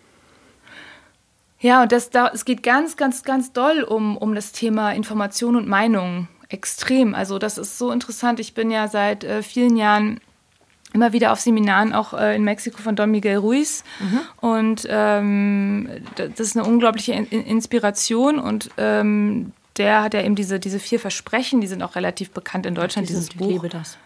[1.61, 5.57] ja, und das, da, es geht ganz, ganz, ganz doll um, um das Thema Information
[5.57, 7.15] und Meinung extrem.
[7.15, 8.41] Also das ist so interessant.
[8.41, 10.21] Ich bin ja seit äh, vielen Jahren
[10.93, 14.21] immer wieder auf Seminaren auch äh, in Mexiko von Don Miguel Ruiz mhm.
[14.41, 20.59] und ähm, das ist eine unglaubliche in Inspiration und ähm, der hat ja eben diese,
[20.59, 23.47] diese vier Versprechen, die sind auch relativ bekannt in Deutschland, dieses, dieses Buch.
[23.47, 23.99] Ich liebe das.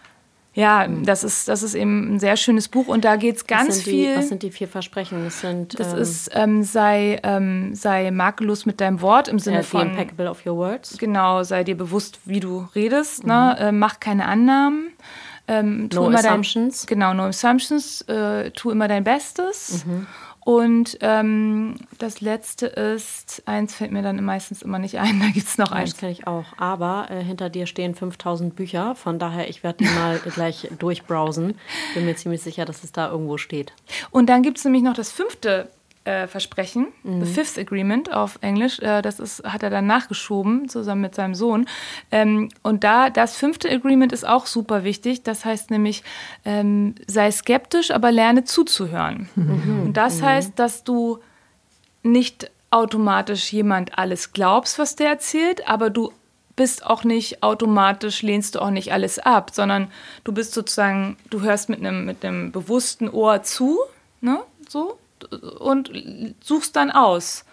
[0.55, 3.83] Ja, das ist, das ist eben ein sehr schönes Buch und da geht es ganz
[3.83, 4.17] die, viel.
[4.17, 5.23] Was sind die vier Versprechen?
[5.23, 9.63] Das, sind, das ähm, ist, ähm, sei, ähm, sei makellos mit deinem Wort im Sinne
[9.63, 9.89] von.
[9.89, 10.97] impeccable of your words.
[10.99, 13.25] Genau, sei dir bewusst, wie du redest.
[13.25, 13.33] Ne?
[13.33, 13.63] Mhm.
[13.63, 13.69] Ne?
[13.69, 14.93] Äh, mach keine Annahmen.
[15.47, 16.85] Ähm, no assumptions.
[16.85, 18.01] Dein, genau, no assumptions.
[18.03, 19.85] Äh, tu immer dein Bestes.
[19.85, 20.07] Mhm.
[20.45, 25.47] Und ähm, das letzte ist, eins fällt mir dann meistens immer nicht ein, da gibt
[25.47, 25.91] es noch eins.
[25.91, 26.45] Das kenne ich auch.
[26.57, 31.55] Aber äh, hinter dir stehen 5000 Bücher, von daher, ich werde die mal gleich durchbrowsen.
[31.93, 33.73] Bin mir ziemlich sicher, dass es da irgendwo steht.
[34.11, 35.69] Und dann gibt es nämlich noch das fünfte
[36.05, 37.23] äh, Versprechen, mhm.
[37.23, 38.79] The Fifth Agreement auf Englisch.
[38.79, 41.67] Äh, das ist, hat er dann nachgeschoben, zusammen mit seinem Sohn.
[42.11, 45.23] Ähm, und da, das fünfte Agreement ist auch super wichtig.
[45.23, 46.03] Das heißt nämlich,
[46.45, 49.29] ähm, sei skeptisch, aber lerne zuzuhören.
[49.35, 49.81] Mhm.
[49.85, 50.25] Und das mhm.
[50.25, 51.19] heißt, dass du
[52.03, 56.11] nicht automatisch jemand alles glaubst, was der erzählt, aber du
[56.55, 59.89] bist auch nicht automatisch, lehnst du auch nicht alles ab, sondern
[60.23, 63.79] du bist sozusagen, du hörst mit einem, mit einem bewussten Ohr zu,
[64.21, 64.97] ne, so,
[65.59, 65.91] und
[66.41, 67.45] suchst dann aus,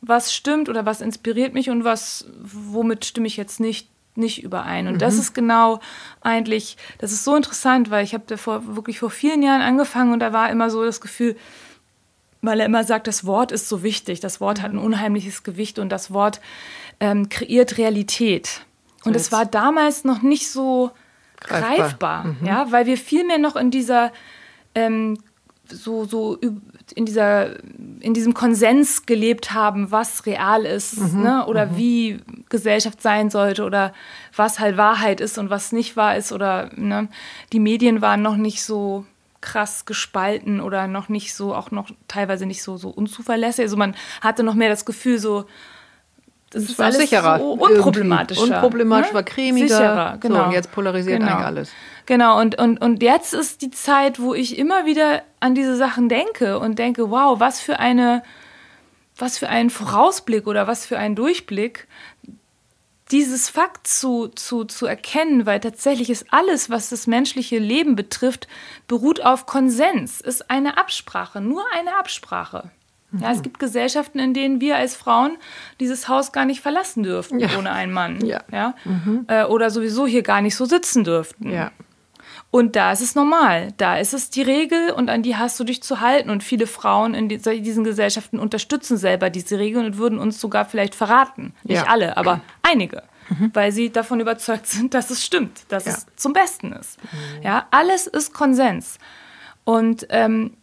[0.00, 4.86] was stimmt oder was inspiriert mich und was, womit stimme ich jetzt nicht, nicht überein.
[4.86, 4.98] Und mhm.
[4.98, 5.80] das ist genau
[6.20, 10.12] eigentlich, das ist so interessant, weil ich habe da vor, wirklich vor vielen Jahren angefangen
[10.12, 11.36] und da war immer so das Gefühl,
[12.40, 15.78] weil er immer sagt, das Wort ist so wichtig, das Wort hat ein unheimliches Gewicht
[15.78, 16.40] und das Wort
[17.00, 18.62] ähm, kreiert Realität.
[19.04, 20.90] Und es war damals noch nicht so
[21.40, 22.46] greifbar, greifbar mhm.
[22.46, 24.12] ja, weil wir viel mehr noch in dieser
[24.74, 25.18] ähm,
[25.70, 26.38] so, so
[26.94, 27.56] in, dieser,
[28.00, 31.46] in diesem Konsens gelebt haben, was real ist mhm, ne?
[31.46, 31.76] oder mhm.
[31.76, 33.92] wie Gesellschaft sein sollte oder
[34.34, 37.08] was halt Wahrheit ist und was nicht wahr ist oder ne?
[37.52, 39.04] die Medien waren noch nicht so
[39.40, 43.64] krass gespalten oder noch nicht so, auch noch teilweise nicht so, so unzuverlässig.
[43.64, 45.44] Also man hatte noch mehr das Gefühl so,
[46.50, 47.38] das, das ist alles sicherer.
[47.38, 48.42] so unproblematischer.
[48.42, 49.14] Unproblematisch, ne?
[49.14, 49.68] war cremiger.
[49.68, 50.36] Sicherer, genau.
[50.36, 51.32] So, und jetzt polarisiert genau.
[51.32, 51.70] eigentlich alles.
[52.06, 56.08] Genau, und, und, und jetzt ist die Zeit, wo ich immer wieder an diese Sachen
[56.08, 58.22] denke und denke, wow, was für eine,
[59.16, 61.86] was für ein Vorausblick oder was für ein Durchblick,
[63.10, 68.48] dieses Fakt zu, zu, zu erkennen, weil tatsächlich ist alles, was das menschliche Leben betrifft,
[68.86, 72.70] beruht auf Konsens, ist eine Absprache, nur eine Absprache.
[73.12, 75.38] Ja, es gibt Gesellschaften, in denen wir als Frauen
[75.80, 77.48] dieses Haus gar nicht verlassen dürften ja.
[77.56, 78.24] ohne einen Mann.
[78.24, 78.42] Ja.
[78.52, 78.74] ja?
[78.84, 79.24] Mhm.
[79.28, 81.50] Äh, oder sowieso hier gar nicht so sitzen dürften.
[81.50, 81.72] Ja.
[82.50, 83.72] Und da ist es normal.
[83.76, 86.30] Da ist es die Regel und an die hast du dich zu halten.
[86.30, 90.94] Und viele Frauen in diesen Gesellschaften unterstützen selber diese Regeln und würden uns sogar vielleicht
[90.94, 91.54] verraten.
[91.64, 91.86] Nicht ja.
[91.86, 93.02] alle, aber einige.
[93.30, 93.50] Mhm.
[93.52, 95.92] Weil sie davon überzeugt sind, dass es stimmt, dass ja.
[95.92, 97.02] es zum Besten ist.
[97.02, 97.42] Mhm.
[97.42, 98.98] Ja, alles ist Konsens.
[99.64, 100.56] Und ähm,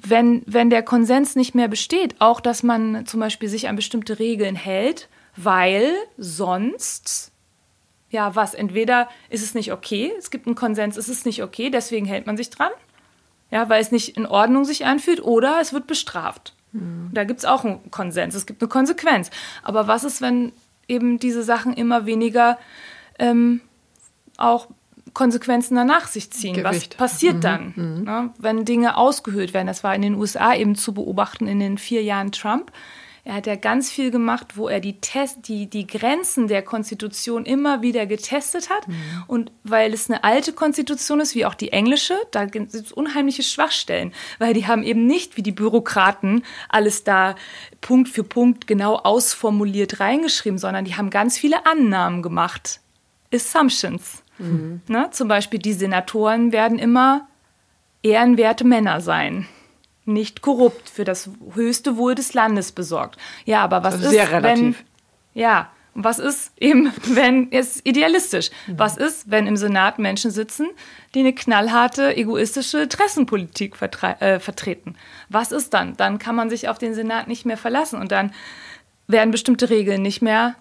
[0.00, 4.18] wenn, wenn der Konsens nicht mehr besteht, auch dass man zum Beispiel sich an bestimmte
[4.18, 7.32] Regeln hält, weil sonst
[8.10, 8.54] Ja, was?
[8.54, 12.26] Entweder ist es nicht okay, es gibt einen Konsens, ist es nicht okay, deswegen hält
[12.26, 12.70] man sich dran.
[13.50, 16.54] Ja, weil es nicht in Ordnung sich anfühlt, oder es wird bestraft.
[16.72, 17.10] Mhm.
[17.12, 19.30] Da gibt es auch einen Konsens, es gibt eine Konsequenz.
[19.62, 20.52] Aber was ist, wenn
[20.86, 22.58] eben diese Sachen immer weniger
[23.18, 23.60] ähm,
[24.36, 24.68] auch
[25.14, 26.54] Konsequenzen danach sich ziehen.
[26.54, 26.94] Gewicht.
[26.98, 27.40] Was passiert mhm.
[27.40, 28.04] dann, mhm.
[28.04, 29.66] Ne, wenn Dinge ausgehöhlt werden?
[29.66, 32.72] Das war in den USA eben zu beobachten in den vier Jahren Trump.
[33.28, 37.44] Er hat ja ganz viel gemacht, wo er die, Test, die, die Grenzen der Konstitution
[37.44, 38.88] immer wieder getestet hat.
[38.88, 38.94] Mhm.
[39.26, 43.42] Und weil es eine alte Konstitution ist, wie auch die englische, da gibt es unheimliche
[43.42, 47.34] Schwachstellen, weil die haben eben nicht wie die Bürokraten alles da
[47.82, 52.80] Punkt für Punkt genau ausformuliert reingeschrieben, sondern die haben ganz viele Annahmen gemacht.
[53.30, 54.22] Assumptions.
[54.38, 54.80] Mhm.
[54.88, 55.08] Ne?
[55.10, 57.26] Zum Beispiel die Senatoren werden immer
[58.02, 59.46] ehrenwerte Männer sein
[60.08, 63.18] nicht korrupt, für das höchste Wohl des Landes besorgt.
[63.44, 64.74] Ja, aber was also ist, wenn
[65.34, 68.50] ja, was ist eben, wenn ist idealistisch?
[68.66, 68.78] Mhm.
[68.78, 70.68] Was ist, wenn im Senat Menschen sitzen,
[71.14, 74.96] die eine knallharte egoistische Interessenpolitik äh, vertreten?
[75.28, 75.96] Was ist dann?
[75.96, 78.32] Dann kann man sich auf den Senat nicht mehr verlassen und dann
[79.06, 80.54] werden bestimmte Regeln nicht mehr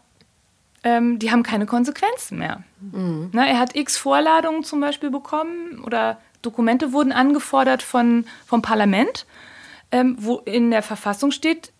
[0.87, 2.63] ähm, die haben keine Konsequenzen mehr.
[2.79, 3.29] Mhm.
[3.33, 9.25] Na, er hat x Vorladungen zum Beispiel bekommen oder Dokumente wurden angefordert von, vom Parlament
[9.91, 11.71] ähm, wo in der Verfassung steht,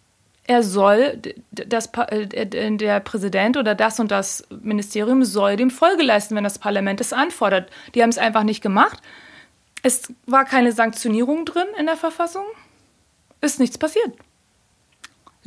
[0.45, 2.45] er soll, das, äh,
[2.77, 7.11] der Präsident oder das und das Ministerium soll dem Folge leisten, wenn das Parlament es
[7.11, 7.69] anfordert.
[7.95, 9.01] Die haben es einfach nicht gemacht.
[9.83, 12.45] Es war keine Sanktionierung drin in der Verfassung.
[13.41, 14.13] Ist nichts passiert.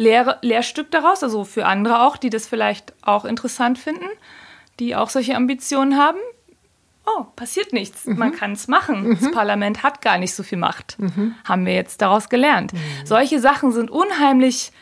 [0.00, 4.06] Lehr, Lehrstück daraus, also für andere auch, die das vielleicht auch interessant finden,
[4.78, 6.18] die auch solche Ambitionen haben
[7.16, 8.18] oh, passiert nichts, mhm.
[8.18, 9.08] man kann es machen.
[9.08, 9.18] Mhm.
[9.20, 10.98] Das Parlament hat gar nicht so viel Macht.
[10.98, 11.34] Mhm.
[11.44, 12.72] Haben wir jetzt daraus gelernt.
[12.72, 12.78] Mhm.
[13.04, 14.72] Solche Sachen sind unheimlich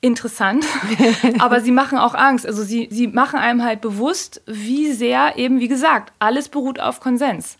[0.00, 0.64] interessant,
[1.38, 2.46] aber sie machen auch Angst.
[2.46, 7.00] Also sie, sie machen einem halt bewusst, wie sehr eben, wie gesagt, alles beruht auf
[7.00, 7.56] Konsens.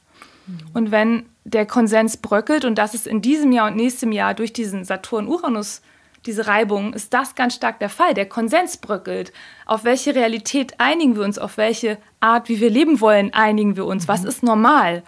[0.47, 0.59] Mhm.
[0.75, 4.53] Und wenn der Konsens bröckelt, und das ist in diesem Jahr und nächstem Jahr durch
[4.53, 5.83] diesen Saturn-Uranus
[6.27, 8.15] diese Reibung, ist das ganz stark der Fall.
[8.15, 9.33] Der Konsens bröckelt.
[9.67, 11.39] Auf welche Realität einigen wir uns?
[11.39, 14.05] Auf welche Art, wie wir leben wollen, einigen wir uns?
[14.05, 14.09] Mhm.
[14.09, 15.03] Was ist normal?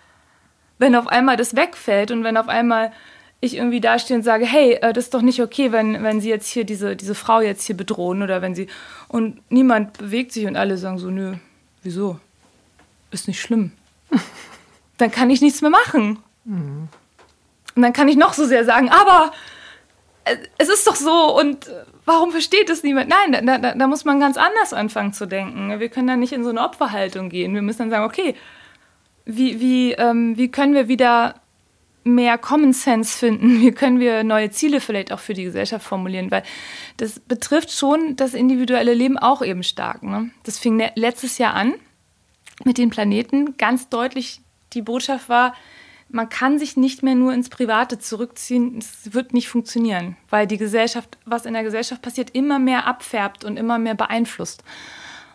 [0.79, 2.92] Wenn auf einmal das wegfällt und wenn auf einmal
[3.40, 6.31] ich irgendwie dastehe und sage, hey, äh, das ist doch nicht okay, wenn, wenn Sie
[6.31, 8.68] jetzt hier diese, diese Frau jetzt hier bedrohen oder wenn Sie...
[9.09, 11.35] Und niemand bewegt sich und alle sagen so, nö,
[11.83, 12.18] wieso?
[13.11, 13.72] Ist nicht schlimm.
[14.98, 16.18] dann kann ich nichts mehr machen.
[16.44, 16.88] Mhm.
[17.77, 19.33] Und dann kann ich noch so sehr sagen, aber
[20.58, 21.70] es ist doch so und
[22.04, 23.08] warum versteht es niemand?
[23.08, 25.78] Nein, da, da, da, muss man ganz anders anfangen zu denken.
[25.80, 27.54] Wir können da nicht in so eine Opferhaltung gehen.
[27.54, 28.34] Wir müssen dann sagen, okay,
[29.26, 31.40] wie, wie, ähm, wie können wir wieder
[32.04, 33.60] mehr Common Sense finden?
[33.60, 36.30] Wie können wir neue Ziele vielleicht auch für die Gesellschaft formulieren?
[36.30, 36.42] Weil
[36.98, 40.02] das betrifft schon das individuelle Leben auch eben stark.
[40.02, 40.30] Ne?
[40.44, 41.74] Das fing letztes Jahr an
[42.64, 43.56] mit den Planeten.
[43.56, 44.40] Ganz deutlich
[44.74, 45.54] die Botschaft war,
[46.08, 48.78] man kann sich nicht mehr nur ins Private zurückziehen.
[48.78, 53.44] Es wird nicht funktionieren, weil die Gesellschaft, was in der Gesellschaft passiert, immer mehr abfärbt
[53.44, 54.62] und immer mehr beeinflusst.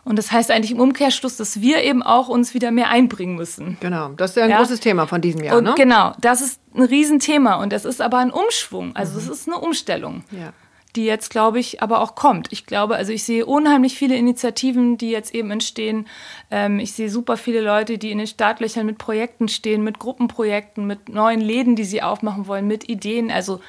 [0.06, 3.78] Und das heißt eigentlich im Umkehrschluss, dass wir eben auch uns wieder mehr einbringen müssen.
[3.80, 4.58] Genau, das ist ja ein ja?
[4.58, 5.58] großes Thema von diesem Jahr.
[5.58, 5.74] Und ne?
[5.76, 8.96] Genau, das ist ein Riesenthema und das ist aber ein Umschwung.
[8.96, 9.32] Also es mhm.
[9.34, 10.24] ist eine Umstellung.
[10.32, 10.54] Ja
[10.96, 12.48] die jetzt, glaube ich, aber auch kommt.
[12.52, 16.08] Ich glaube, also ich sehe unheimlich viele Initiativen, die jetzt eben entstehen.
[16.50, 20.88] Ähm, ich sehe super viele Leute, die in den Startlöchern mit Projekten stehen, mit Gruppenprojekten,
[20.88, 23.30] mit neuen Läden, die sie aufmachen wollen, mit Ideen.
[23.30, 23.62] Also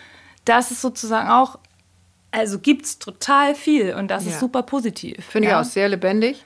[0.46, 1.59] das ist sozusagen auch,
[2.30, 4.30] also gibt es total viel und das ja.
[4.30, 5.24] ist super positiv.
[5.24, 5.61] Finde ja.
[5.61, 6.44] ich auch sehr lebendig.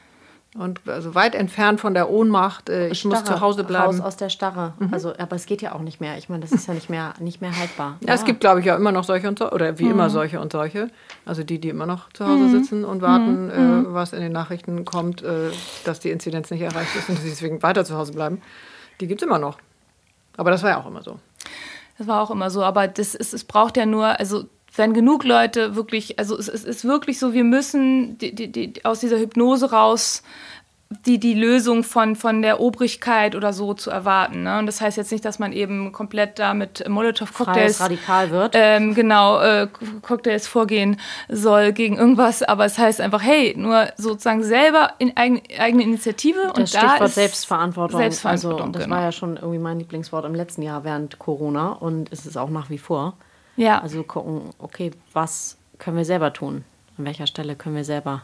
[0.56, 3.86] Und also weit entfernt von der Ohnmacht, äh, ich Starre, muss zu Hause bleiben.
[3.86, 4.74] Raus aus der Starre.
[4.78, 4.94] Mhm.
[4.94, 6.16] Also, aber es geht ja auch nicht mehr.
[6.16, 7.96] Ich meine, das ist ja nicht mehr, nicht mehr haltbar.
[8.02, 8.14] Ja, ja.
[8.14, 9.90] es gibt, glaube ich, ja immer noch solche und so, oder wie mhm.
[9.90, 10.90] immer solche und solche.
[11.26, 12.50] Also die, die immer noch zu Hause mhm.
[12.50, 13.94] sitzen und warten, äh, mhm.
[13.94, 15.50] was in den Nachrichten kommt, äh,
[15.84, 18.40] dass die Inzidenz nicht erreicht ist und sie deswegen weiter zu Hause bleiben.
[19.00, 19.58] Die gibt es immer noch.
[20.36, 21.18] Aber das war ja auch immer so.
[21.98, 22.62] Das war auch immer so.
[22.62, 24.44] Aber das ist, es braucht ja nur, also
[24.76, 28.84] wenn genug Leute wirklich, also es, es ist wirklich so, wir müssen die, die, die,
[28.84, 30.22] aus dieser Hypnose raus
[31.06, 34.44] die, die Lösung von, von der Obrigkeit oder so zu erwarten.
[34.44, 34.58] Ne?
[34.58, 38.54] Und das heißt jetzt nicht, dass man eben komplett da mit Molotow-Cocktails radikal wird.
[38.56, 39.68] Ähm, genau, äh,
[40.02, 45.42] Cocktails vorgehen soll gegen irgendwas, aber es heißt einfach, hey, nur sozusagen selber in eigen,
[45.58, 48.00] eigene Initiative das und Stichwort da ist Selbstverantwortung.
[48.00, 48.60] Selbstverantwortung.
[48.60, 48.96] Also, das genau.
[48.96, 52.50] war ja schon irgendwie mein Lieblingswort im letzten Jahr während Corona und ist es auch
[52.50, 53.16] nach wie vor.
[53.56, 53.80] Ja.
[53.80, 56.64] Also gucken, okay, was können wir selber tun?
[56.98, 58.22] An welcher Stelle können wir selber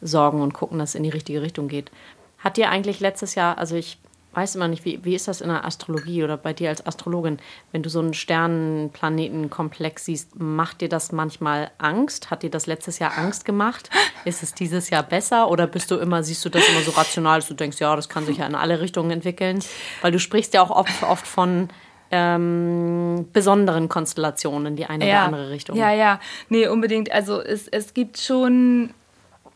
[0.00, 1.90] sorgen und gucken, dass es in die richtige Richtung geht.
[2.38, 3.98] Hat dir eigentlich letztes Jahr, also ich
[4.34, 7.38] weiß immer nicht, wie, wie ist das in der Astrologie oder bei dir als Astrologin,
[7.70, 12.30] wenn du so einen Sternenplanetenkomplex siehst, macht dir das manchmal Angst?
[12.30, 13.90] Hat dir das letztes Jahr Angst gemacht?
[14.24, 17.40] Ist es dieses Jahr besser oder bist du immer, siehst du das immer so rational,
[17.40, 19.62] dass du denkst, ja, das kann sich ja in alle Richtungen entwickeln?
[20.00, 21.68] Weil du sprichst ja auch oft, oft von
[22.12, 25.12] ähm, besonderen Konstellationen in die eine ja.
[25.12, 25.76] oder andere Richtung.
[25.76, 27.10] Ja, ja, nee, unbedingt.
[27.10, 28.94] Also es, es gibt schon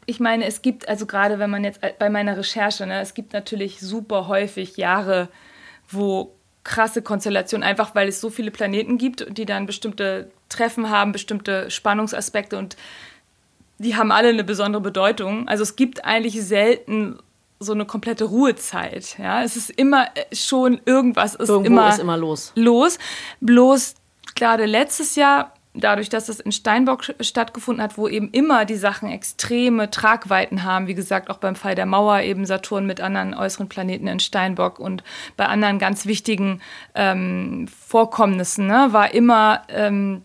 [0.07, 3.33] ich meine, es gibt, also gerade wenn man jetzt bei meiner Recherche, ne, es gibt
[3.33, 5.29] natürlich super häufig Jahre,
[5.88, 11.12] wo krasse Konstellationen, einfach weil es so viele Planeten gibt, die dann bestimmte Treffen haben,
[11.12, 12.77] bestimmte Spannungsaspekte und
[13.79, 15.49] die haben alle eine besondere Bedeutung.
[15.49, 17.19] Also es gibt eigentlich selten
[17.59, 19.16] so eine komplette Ruhezeit.
[19.19, 22.53] Ja, es ist immer schon irgendwas ist Irgendwo immer ist immer los.
[22.55, 22.99] Los.
[23.40, 23.95] Bloß
[24.35, 29.11] gerade letztes Jahr dadurch, dass es in Steinbock stattgefunden hat, wo eben immer die Sachen
[29.11, 33.69] extreme Tragweiten haben, wie gesagt, auch beim Fall der Mauer eben Saturn mit anderen äußeren
[33.69, 35.05] Planeten in Steinbock und
[35.37, 36.61] bei anderen ganz wichtigen
[36.95, 40.23] ähm, Vorkommnissen, ne, war immer, ähm,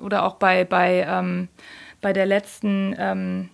[0.00, 1.48] oder auch bei, bei, ähm,
[2.00, 3.50] bei der letzten ähm,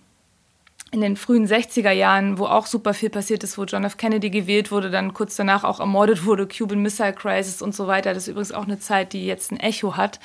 [0.93, 3.95] in den frühen 60er Jahren, wo auch super viel passiert ist, wo John F.
[3.95, 8.13] Kennedy gewählt wurde, dann kurz danach auch ermordet wurde, Cuban Missile Crisis und so weiter.
[8.13, 10.19] Das ist übrigens auch eine Zeit, die jetzt ein Echo hat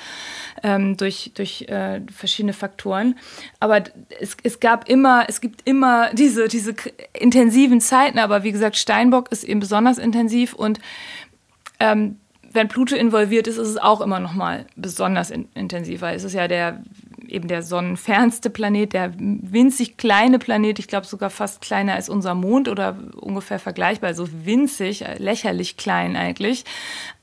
[0.63, 3.15] ähm, durch, durch äh, verschiedene Faktoren.
[3.61, 3.81] Aber
[4.19, 6.75] es, es gab immer, es gibt immer diese, diese
[7.13, 10.81] intensiven Zeiten, aber wie gesagt, Steinbock ist eben besonders intensiv und
[11.79, 12.17] ähm,
[12.51, 16.23] wenn Pluto involviert ist, ist es auch immer noch mal besonders in, intensiv, weil es
[16.23, 16.81] ist ja der
[17.29, 22.35] eben der sonnenfernste Planet, der winzig kleine Planet, ich glaube sogar fast kleiner als unser
[22.35, 26.65] Mond oder ungefähr vergleichbar, also winzig, lächerlich klein eigentlich.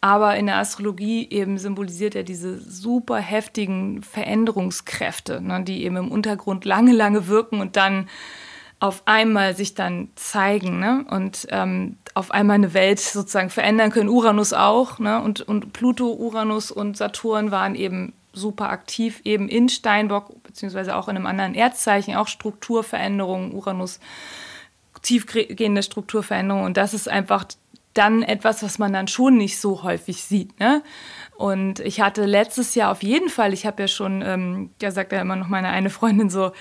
[0.00, 6.10] Aber in der Astrologie eben symbolisiert er diese super heftigen Veränderungskräfte, ne, die eben im
[6.10, 8.08] Untergrund lange, lange wirken und dann
[8.84, 11.06] auf einmal sich dann zeigen ne?
[11.08, 14.10] und ähm, auf einmal eine Welt sozusagen verändern können.
[14.10, 15.22] Uranus auch ne?
[15.22, 21.08] und, und Pluto, Uranus und Saturn waren eben super aktiv eben in Steinbock, beziehungsweise auch
[21.08, 24.00] in einem anderen Erdzeichen, auch Strukturveränderungen, Uranus,
[25.02, 26.66] tiefgehende Strukturveränderungen.
[26.66, 27.46] Und das ist einfach
[27.94, 30.58] dann etwas, was man dann schon nicht so häufig sieht.
[30.58, 30.82] Ne?
[31.36, 35.10] Und ich hatte letztes Jahr auf jeden Fall, ich habe ja schon, ähm, ja sagt
[35.10, 36.52] ja immer noch meine eine Freundin so,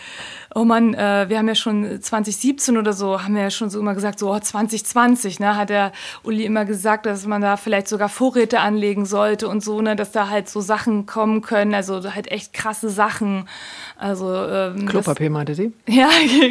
[0.55, 3.79] oh Mann, äh, wir haben ja schon 2017 oder so, haben wir ja schon so
[3.79, 5.91] immer gesagt, so oh, 2020, ne, hat der
[6.23, 10.11] Uli immer gesagt, dass man da vielleicht sogar Vorräte anlegen sollte und so, ne, dass
[10.11, 13.47] da halt so Sachen kommen können, also halt echt krasse Sachen.
[13.95, 15.71] Also ähm, Klopapier das, meinte sie?
[15.87, 16.09] Ja,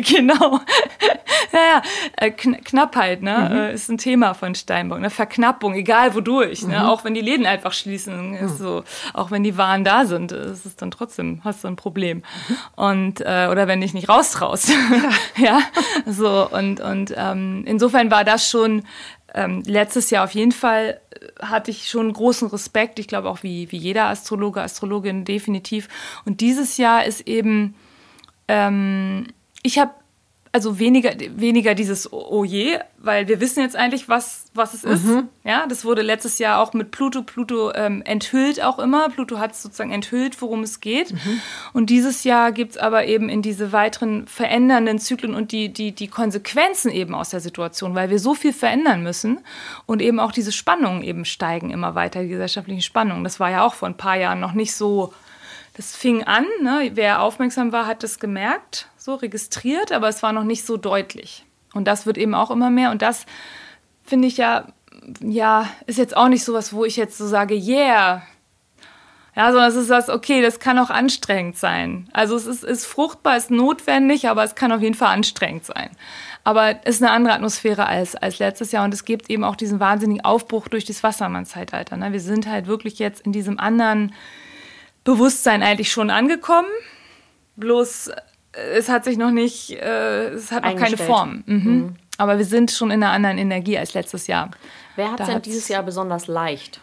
[0.08, 0.60] genau.
[1.52, 1.82] ja, ja,
[2.16, 3.56] äh, Knappheit, ne, mhm.
[3.56, 6.84] äh, ist ein Thema von Steinbock, ne, Verknappung, egal wodurch, ne, mhm.
[6.84, 8.56] auch wenn die Läden einfach schließen Ist hm.
[8.58, 12.22] so, auch wenn die Waren da sind, ist es dann trotzdem, hast du ein Problem.
[12.76, 14.72] Und, äh, oder wenn dich nicht raustraust.
[15.36, 15.60] ja,
[16.06, 18.82] so, und, und ähm, insofern war das schon
[19.34, 22.98] ähm, letztes Jahr auf jeden Fall äh, hatte ich schon großen Respekt.
[22.98, 25.88] Ich glaube auch wie, wie jeder Astrologe, Astrologin definitiv.
[26.24, 27.74] Und dieses Jahr ist eben,
[28.48, 29.28] ähm,
[29.62, 29.92] ich habe
[30.54, 35.04] also weniger, weniger dieses Oh je, weil wir wissen jetzt eigentlich, was, was es ist.
[35.04, 35.28] Mhm.
[35.44, 37.22] Ja, das wurde letztes Jahr auch mit Pluto.
[37.22, 39.08] Pluto ähm, enthüllt auch immer.
[39.08, 41.12] Pluto hat sozusagen enthüllt, worum es geht.
[41.12, 41.40] Mhm.
[41.72, 46.08] Und dieses Jahr gibt's aber eben in diese weiteren verändernden Zyklen und die, die, die
[46.08, 49.40] Konsequenzen eben aus der Situation, weil wir so viel verändern müssen
[49.86, 53.24] und eben auch diese Spannungen eben steigen immer weiter, die gesellschaftlichen Spannungen.
[53.24, 55.14] Das war ja auch vor ein paar Jahren noch nicht so
[55.74, 56.90] das fing an, ne?
[56.94, 61.46] wer aufmerksam war, hat das gemerkt, so registriert, aber es war noch nicht so deutlich.
[61.72, 62.90] Und das wird eben auch immer mehr.
[62.90, 63.24] Und das
[64.04, 64.66] finde ich ja,
[65.20, 68.22] ja, ist jetzt auch nicht so was, wo ich jetzt so sage, yeah.
[69.34, 72.06] Ja, sondern es ist was, okay, das kann auch anstrengend sein.
[72.12, 75.88] Also es ist, ist fruchtbar, ist notwendig, aber es kann auf jeden Fall anstrengend sein.
[76.44, 79.56] Aber es ist eine andere Atmosphäre als, als letztes Jahr und es gibt eben auch
[79.56, 81.96] diesen wahnsinnigen Aufbruch durch das Wassermann-Zeitalter.
[81.96, 82.12] Ne?
[82.12, 84.12] Wir sind halt wirklich jetzt in diesem anderen
[85.04, 86.68] Bewusstsein eigentlich schon angekommen.
[87.56, 91.42] Bloß äh, es hat sich noch nicht, äh, es hat noch keine Form.
[91.46, 91.56] Mhm.
[91.56, 91.96] Mhm.
[92.18, 94.50] Aber wir sind schon in einer anderen Energie als letztes Jahr.
[94.96, 96.80] Wer hat es denn dieses Jahr besonders leicht?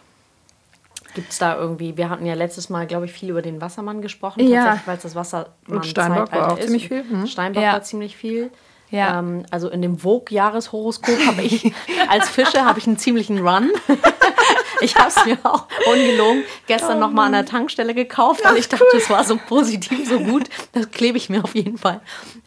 [1.14, 4.00] Gibt es da irgendwie, wir hatten ja letztes Mal, glaube ich, viel über den Wassermann
[4.00, 4.80] gesprochen, ja.
[4.86, 7.02] weil es das Wassermann Und Steinbock war auch ziemlich viel.
[7.02, 7.26] Mhm.
[7.26, 7.72] Steinbock ja.
[7.72, 8.50] war ziemlich viel.
[8.90, 9.18] Ja.
[9.18, 11.72] Ähm, also in dem Vogue-Jahreshoroskop habe ich
[12.08, 13.70] als Fische habe ich einen ziemlichen Run.
[14.80, 18.68] ich habe es mir auch ungelogen gestern oh, nochmal an der Tankstelle gekauft, weil ich
[18.68, 20.48] dachte, es war so positiv, so gut.
[20.72, 22.00] Das klebe ich mir auf jeden Fall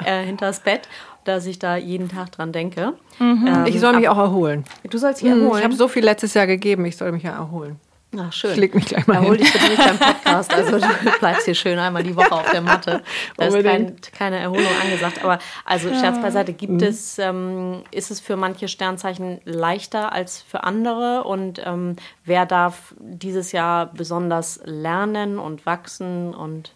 [0.06, 0.88] äh, das Bett
[1.26, 2.94] dass ich da jeden Tag dran denke.
[3.20, 3.48] Mhm.
[3.48, 4.66] Ähm, ich soll mich auch erholen.
[4.90, 5.58] Du sollst dich erholen.
[5.58, 7.80] Ich habe so viel letztes Jahr gegeben, ich soll mich ja erholen.
[8.18, 8.52] Ach, schön.
[8.52, 10.54] Ich leg mich gleich mal Erhol dich bitte nicht beim Podcast.
[10.64, 13.02] Also du bleibst hier schön einmal die Woche auf der Matte.
[13.38, 15.24] Da ist kein, keine Erholung angesagt.
[15.24, 15.90] Aber also.
[15.90, 16.84] Scherz beiseite, gibt mhm.
[16.84, 21.24] es, ähm, ist es für manche Sternzeichen leichter als für andere?
[21.24, 21.96] Und ähm,
[22.26, 26.72] wer darf dieses Jahr besonders lernen und wachsen und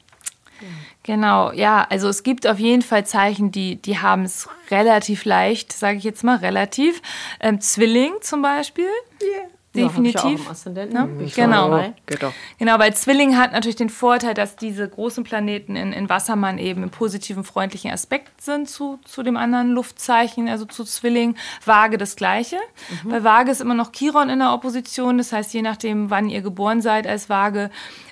[1.03, 5.71] Genau, ja, also es gibt auf jeden Fall Zeichen, die, die haben es relativ leicht,
[5.71, 7.01] sage ich jetzt mal relativ.
[7.39, 8.89] Ähm, Zwilling zum Beispiel.
[9.21, 10.23] Yeah definitiv.
[10.23, 10.51] Ja,
[11.77, 11.93] ne?
[12.07, 12.33] Genau.
[12.57, 16.83] genau, weil Zwilling hat natürlich den Vorteil, dass diese großen Planeten in, in Wassermann eben
[16.83, 21.35] im positiven, freundlichen Aspekt sind zu, zu dem anderen Luftzeichen, also zu Zwilling.
[21.65, 22.57] Waage das Gleiche.
[23.03, 23.09] Mhm.
[23.09, 26.41] Bei Waage ist immer noch Chiron in der Opposition, das heißt, je nachdem, wann ihr
[26.41, 27.69] geboren seid als Waage,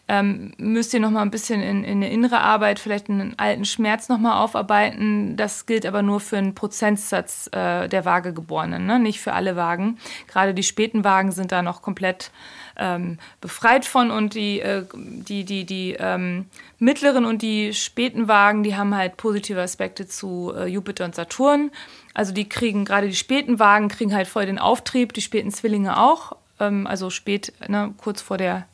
[0.07, 3.65] ähm, müsst ihr noch mal ein bisschen in, in eine innere Arbeit, vielleicht einen alten
[3.65, 5.35] Schmerz noch mal aufarbeiten.
[5.35, 8.99] Das gilt aber nur für einen Prozentsatz äh, der Waagegeborenen, ne?
[8.99, 9.97] nicht für alle Wagen.
[10.27, 12.29] Gerade die späten Wagen sind da noch komplett
[12.77, 16.45] ähm, befreit von und die, äh, die, die, die ähm,
[16.77, 21.71] mittleren und die späten Wagen, die haben halt positive Aspekte zu äh, Jupiter und Saturn.
[22.13, 25.99] Also die kriegen, gerade die späten Wagen kriegen halt voll den Auftrieb, die späten Zwillinge
[25.99, 26.33] auch.
[26.59, 28.67] Ähm, also spät, ne, kurz vor der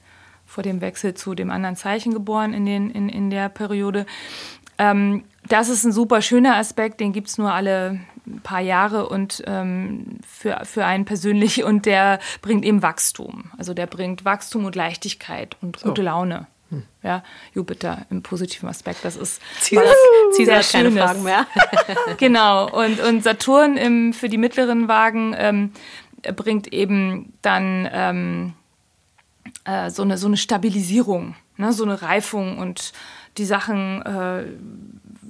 [0.52, 4.06] vor dem Wechsel zu dem anderen Zeichen geboren in, den, in, in der Periode.
[4.78, 8.02] Ähm, das ist ein super schöner Aspekt, den gibt es nur alle
[8.44, 13.52] paar Jahre und ähm, für, für einen persönlich und der bringt eben Wachstum.
[13.58, 15.88] Also der bringt Wachstum und Leichtigkeit und so.
[15.90, 16.48] gute Laune.
[16.70, 16.84] Hm.
[17.02, 17.24] Ja,
[17.54, 19.94] Jupiter im positiven Aspekt, das ist Caesar,
[20.36, 21.48] Caesar keine Fragen mehr.
[22.18, 25.72] genau, und, und Saturn im, für die mittleren Wagen ähm,
[26.36, 28.54] bringt eben dann ähm,
[29.66, 31.74] äh, so, eine, so eine Stabilisierung, ne?
[31.74, 32.94] so eine Reifung und
[33.38, 34.46] die Sachen äh,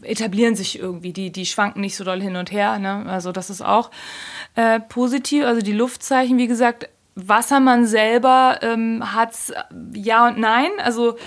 [0.07, 2.79] etablieren sich irgendwie, die, die schwanken nicht so doll hin und her.
[2.79, 3.05] Ne?
[3.07, 3.91] Also das ist auch
[4.55, 5.45] äh, positiv.
[5.45, 9.35] Also die Luftzeichen, wie gesagt, Wassermann selber ähm, hat
[9.93, 10.69] ja und nein.
[10.79, 11.17] Also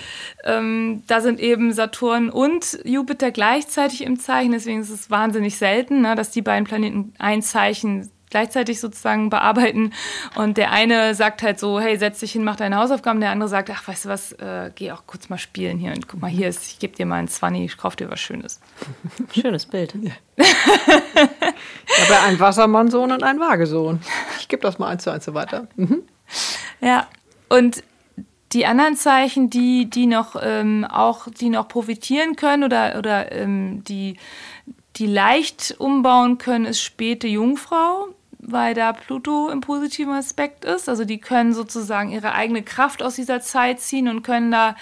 [0.45, 4.53] ähm, da sind eben Saturn und Jupiter gleichzeitig im Zeichen.
[4.53, 9.93] Deswegen ist es wahnsinnig selten, ne, dass die beiden Planeten ein Zeichen gleichzeitig sozusagen bearbeiten.
[10.35, 13.20] Und der eine sagt halt so, hey, setz dich hin, mach deine Hausaufgaben.
[13.20, 15.93] Der andere sagt, ach, weißt du was, äh, geh auch kurz mal spielen hier.
[15.93, 18.18] Und guck mal, hier ist, ich gebe dir mal ein Zwanni, ich kauf dir was
[18.18, 18.61] Schönes.
[19.32, 19.95] Schönes Bild.
[20.03, 20.11] Ja.
[20.37, 24.01] ich habe einen Wassermannsohn und einen Waagesohn.
[24.41, 25.68] Ich gebe das mal eins zu eins so weiter.
[25.76, 26.03] Mhm.
[26.80, 27.07] Ja,
[27.49, 27.85] und
[28.53, 33.85] die anderen Zeichen, die, die noch ähm, auch, die noch profitieren können oder, oder ähm,
[33.85, 34.16] die,
[34.97, 38.09] die leicht umbauen können, ist späte Jungfrau
[38.47, 40.88] weil da Pluto im positiven Aspekt ist.
[40.88, 44.76] Also die können sozusagen ihre eigene Kraft aus dieser Zeit ziehen und können da,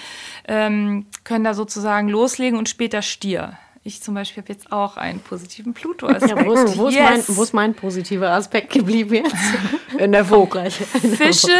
[0.46, 3.58] ähm, können da sozusagen loslegen und später Stier.
[3.84, 6.30] Ich zum Beispiel habe jetzt auch einen positiven Pluto-Aspekt.
[6.30, 6.94] Ja, wo, ist, wo, yes.
[6.94, 9.34] ist mein, wo ist mein positiver Aspekt geblieben jetzt?
[9.98, 10.70] In der Vogue.
[10.70, 11.50] Fische,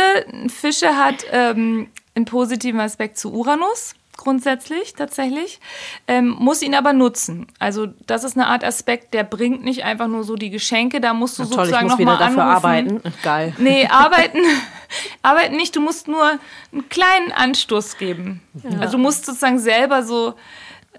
[0.49, 5.61] Fische hat ähm, einen positiven Aspekt zu Uranus grundsätzlich tatsächlich,
[6.07, 7.47] ähm, muss ihn aber nutzen.
[7.59, 11.15] Also das ist eine Art Aspekt, der bringt nicht einfach nur so die Geschenke, da
[11.15, 13.01] musst du Na toll, sozusagen nochmal dafür arbeiten.
[13.23, 13.55] Geil.
[13.59, 14.39] Nee, arbeiten,
[15.23, 16.39] arbeiten nicht, du musst nur
[16.73, 18.43] einen kleinen Anstoß geben.
[18.63, 18.81] Ja.
[18.81, 20.35] Also du musst sozusagen selber so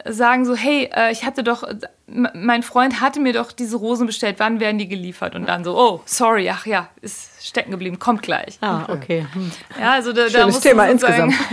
[0.06, 1.64] sagen so, hey, äh, ich hatte doch,
[2.08, 5.36] mein Freund hatte mir doch diese Rosen bestellt, wann werden die geliefert?
[5.36, 8.58] Und dann so, oh, sorry, ach ja, ist stecken geblieben, kommt gleich.
[8.62, 9.26] Ah, okay.
[9.80, 11.34] Ja, also da, Schönes da Thema insgesamt.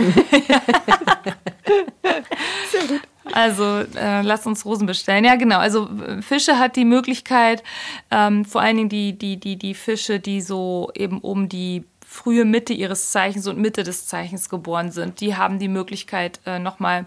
[2.71, 3.01] Sehr gut.
[3.33, 3.63] Also
[3.95, 5.23] äh, lasst uns Rosen bestellen.
[5.25, 5.59] Ja, genau.
[5.59, 5.89] Also
[6.21, 7.63] Fische hat die Möglichkeit,
[8.09, 12.43] ähm, vor allen Dingen die, die, die, die Fische, die so eben um die frühe
[12.43, 17.05] Mitte ihres Zeichens und Mitte des Zeichens geboren sind, die haben die Möglichkeit, äh, nochmal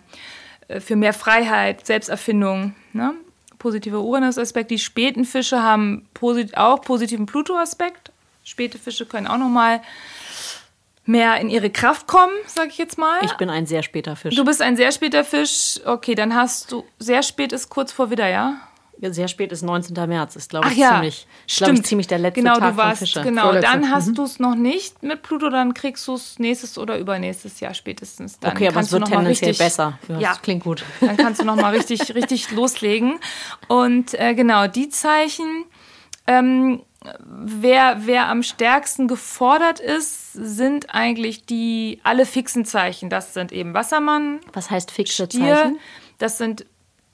[0.68, 3.14] äh, für mehr Freiheit, Selbsterfindung, ne?
[3.58, 4.70] positiver Uranus-Aspekt.
[4.70, 8.03] Die späten Fische haben posit auch positiven Pluto-Aspekt.
[8.44, 9.80] Späte Fische können auch nochmal
[11.06, 13.24] mehr in ihre Kraft kommen, sag ich jetzt mal.
[13.24, 14.34] Ich bin ein sehr später Fisch.
[14.34, 15.80] Du bist ein sehr später Fisch.
[15.84, 18.56] Okay, dann hast du sehr spät ist kurz vor Widder, ja?
[19.00, 19.94] Ja, sehr spät ist 19.
[20.08, 21.80] März, ist glaube ich ja, ziemlich, stimmt.
[21.80, 23.22] Ich, ziemlich der letzte genau, Tag du warst, von Fische.
[23.22, 23.70] Genau, Vorletzte.
[23.70, 24.14] dann hast mhm.
[24.14, 28.38] du es noch nicht mit Pluto, dann kriegst du es nächstes oder übernächstes Jahr spätestens.
[28.38, 29.98] Dann okay, aber es wird tendenziell richtig, besser.
[30.08, 30.84] Ja, ja, klingt gut.
[31.00, 33.18] Dann kannst du noch mal richtig, richtig loslegen.
[33.66, 35.64] Und äh, genau, die Zeichen,
[36.26, 36.82] ähm,
[37.24, 43.10] wer, wer am stärksten gefordert ist, sind eigentlich die alle fixen Zeichen.
[43.10, 44.40] Das sind eben Wassermann.
[44.52, 45.78] Was heißt fixe Stier, Zeichen?
[46.18, 46.66] Das sind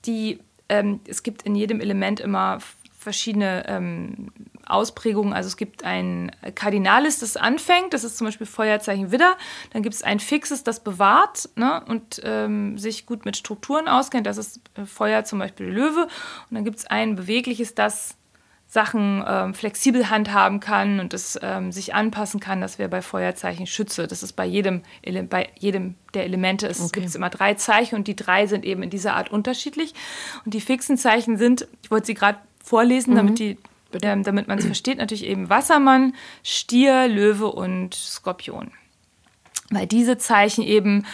[0.05, 0.39] die
[0.71, 2.59] ähm, es gibt in jedem Element immer
[2.97, 4.31] verschiedene ähm,
[4.65, 5.33] Ausprägungen.
[5.33, 9.35] Also es gibt ein Kardinalis, das anfängt, das ist zum Beispiel Feuerzeichen Widder.
[9.73, 14.27] Dann gibt es ein Fixes, das bewahrt ne, und ähm, sich gut mit Strukturen auskennt.
[14.27, 16.03] Das ist äh, Feuer zum Beispiel Löwe.
[16.03, 18.15] Und dann gibt es ein Bewegliches, das
[18.71, 22.61] Sachen ähm, flexibel handhaben kann und es ähm, sich anpassen kann.
[22.61, 24.07] Das wäre bei Feuerzeichen Schütze.
[24.07, 24.81] Das ist bei jedem,
[25.29, 26.67] bei jedem der Elemente.
[26.67, 27.01] Es okay.
[27.01, 29.93] gibt immer drei Zeichen und die drei sind eben in dieser Art unterschiedlich.
[30.45, 33.17] Und die fixen Zeichen sind, ich wollte sie gerade vorlesen, mhm.
[33.17, 33.57] damit die
[34.03, 38.71] ähm, damit man es versteht, natürlich eben Wassermann, Stier, Löwe und Skorpion
[39.71, 41.05] weil diese Zeichen eben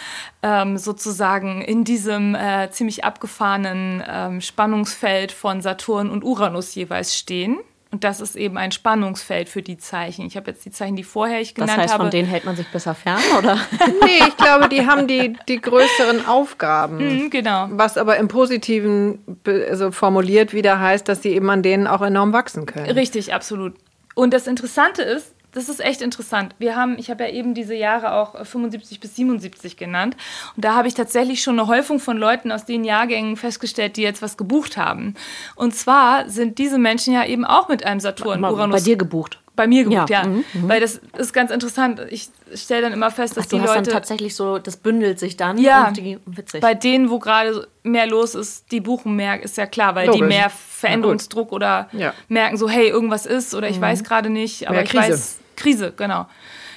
[0.42, 7.58] ähm, sozusagen in diesem äh, ziemlich abgefahrenen ähm, Spannungsfeld von Saturn und Uranus jeweils stehen.
[7.90, 10.26] Und das ist eben ein Spannungsfeld für die Zeichen.
[10.26, 11.82] Ich habe jetzt die Zeichen, die vorher ich genannt habe.
[11.82, 13.54] Das heißt, von denen hält man sich besser fern, oder?
[14.04, 16.98] nee, ich glaube, die haben die, die größeren Aufgaben.
[16.98, 17.68] Mhm, genau.
[17.70, 22.34] Was aber im Positiven also formuliert wieder heißt, dass sie eben an denen auch enorm
[22.34, 22.90] wachsen können.
[22.90, 23.72] Richtig, absolut.
[24.14, 26.54] Und das Interessante ist, das ist echt interessant.
[26.58, 30.16] Wir haben, ich habe ja eben diese Jahre auch 75 bis 77 genannt.
[30.56, 34.02] Und da habe ich tatsächlich schon eine Häufung von Leuten aus den Jahrgängen festgestellt, die
[34.02, 35.14] jetzt was gebucht haben.
[35.56, 38.82] Und zwar sind diese Menschen ja eben auch mit einem Saturn-Uranus.
[38.82, 40.22] Bei dir gebucht bei mir gebucht, ja.
[40.22, 40.28] ja.
[40.28, 40.68] Mhm, mhm.
[40.68, 42.00] Weil das ist ganz interessant.
[42.10, 43.82] Ich stelle dann immer fest, dass Ach, die Leute.
[43.82, 45.58] Dann tatsächlich so, das bündelt sich dann.
[45.58, 45.90] Ja.
[45.90, 46.60] Die, witzig.
[46.60, 50.20] Bei denen, wo gerade mehr los ist, die buchen mehr, ist ja klar, weil Logisch.
[50.20, 52.14] die mehr Veränderungsdruck oder ja.
[52.28, 53.82] merken so, hey, irgendwas ist oder ich mhm.
[53.82, 55.12] weiß gerade nicht, aber mehr ich Krise.
[55.12, 55.38] weiß.
[55.56, 56.26] Krise, genau.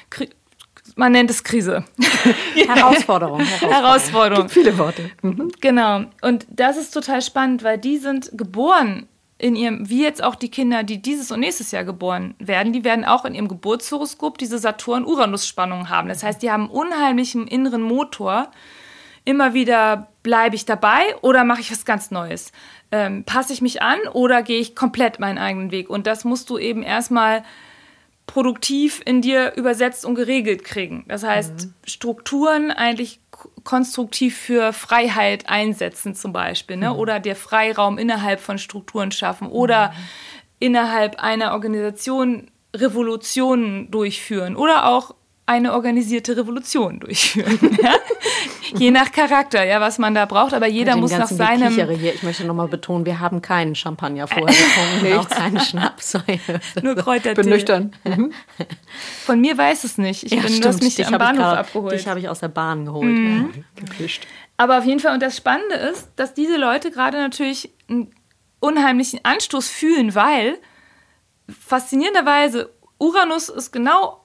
[0.09, 0.29] Kri
[0.95, 1.85] man nennt es Krise.
[2.55, 3.39] Herausforderung.
[3.39, 3.71] Herausforderung.
[3.71, 4.49] Herausforderung.
[4.49, 5.09] viele Worte.
[5.21, 5.51] Mhm.
[5.61, 6.01] Genau.
[6.21, 9.07] Und das ist total spannend, weil die sind geboren
[9.41, 12.83] in ihrem, wie jetzt auch die Kinder, die dieses und nächstes Jahr geboren werden, die
[12.83, 16.09] werden auch in ihrem Geburtshoroskop diese Saturn-Uranus-Spannung haben.
[16.09, 18.51] Das heißt, die haben einen unheimlichen inneren Motor.
[19.25, 22.51] Immer wieder bleibe ich dabei oder mache ich was ganz Neues?
[22.91, 25.89] Ähm, passe ich mich an oder gehe ich komplett meinen eigenen Weg?
[25.89, 27.43] Und das musst du eben erstmal
[28.27, 31.03] produktiv in dir übersetzt und geregelt kriegen.
[31.07, 31.73] Das heißt, mhm.
[31.85, 33.19] Strukturen eigentlich
[33.63, 36.89] konstruktiv für Freiheit einsetzen zum Beispiel, ne?
[36.89, 36.95] Mhm.
[36.95, 39.93] oder der Freiraum innerhalb von Strukturen schaffen oder mhm.
[40.59, 45.15] innerhalb einer Organisation Revolutionen durchführen oder auch
[45.51, 47.59] eine organisierte Revolution durchführen.
[47.81, 47.95] Ja?
[48.77, 50.53] Je nach Charakter, ja, was man da braucht.
[50.53, 51.73] Aber jeder muss nach seinem.
[51.73, 51.89] Hier.
[52.13, 56.13] Ich möchte nochmal betonen, wir haben keinen Champagner vorher getrunken, auch keinen Schnaps.
[56.81, 57.41] Nur Kräutertee.
[57.41, 57.93] Bin nüchtern.
[58.03, 58.31] Mhm.
[59.25, 60.23] Von mir weiß es nicht.
[60.23, 61.93] Ich ja, bin, das mich am Bahnhof grad, abgeholt.
[61.93, 63.09] Dich habe ich aus der Bahn geholt.
[63.09, 63.53] Mhm.
[63.55, 63.83] Ja.
[63.85, 64.27] Gefischt.
[64.57, 68.13] Aber auf jeden Fall, und das Spannende ist, dass diese Leute gerade natürlich einen
[68.59, 70.57] unheimlichen Anstoß fühlen, weil
[71.49, 74.20] faszinierenderweise Uranus ist genau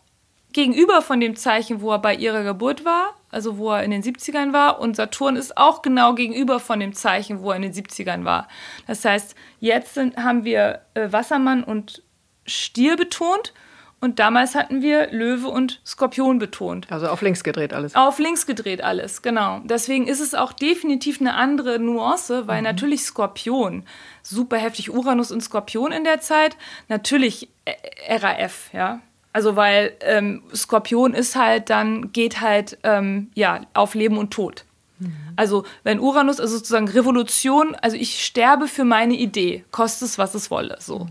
[0.56, 4.02] gegenüber von dem Zeichen, wo er bei ihrer Geburt war, also wo er in den
[4.02, 4.80] 70ern war.
[4.80, 8.48] Und Saturn ist auch genau gegenüber von dem Zeichen, wo er in den 70ern war.
[8.86, 12.02] Das heißt, jetzt sind, haben wir äh, Wassermann und
[12.46, 13.52] Stier betont.
[14.00, 16.90] Und damals hatten wir Löwe und Skorpion betont.
[16.90, 17.94] Also auf links gedreht alles.
[17.94, 19.60] Auf links gedreht alles, genau.
[19.64, 22.64] Deswegen ist es auch definitiv eine andere Nuance, weil mhm.
[22.64, 23.84] natürlich Skorpion,
[24.22, 26.56] super heftig Uranus und Skorpion in der Zeit,
[26.88, 29.00] natürlich äh, RAF, ja.
[29.36, 34.64] Also weil ähm, Skorpion ist halt dann, geht halt ähm, ja, auf Leben und Tod.
[34.98, 35.12] Mhm.
[35.36, 40.34] Also wenn Uranus, also sozusagen Revolution, also ich sterbe für meine Idee, kostet es, was
[40.34, 40.78] es wolle.
[40.80, 41.00] So.
[41.00, 41.08] Mhm.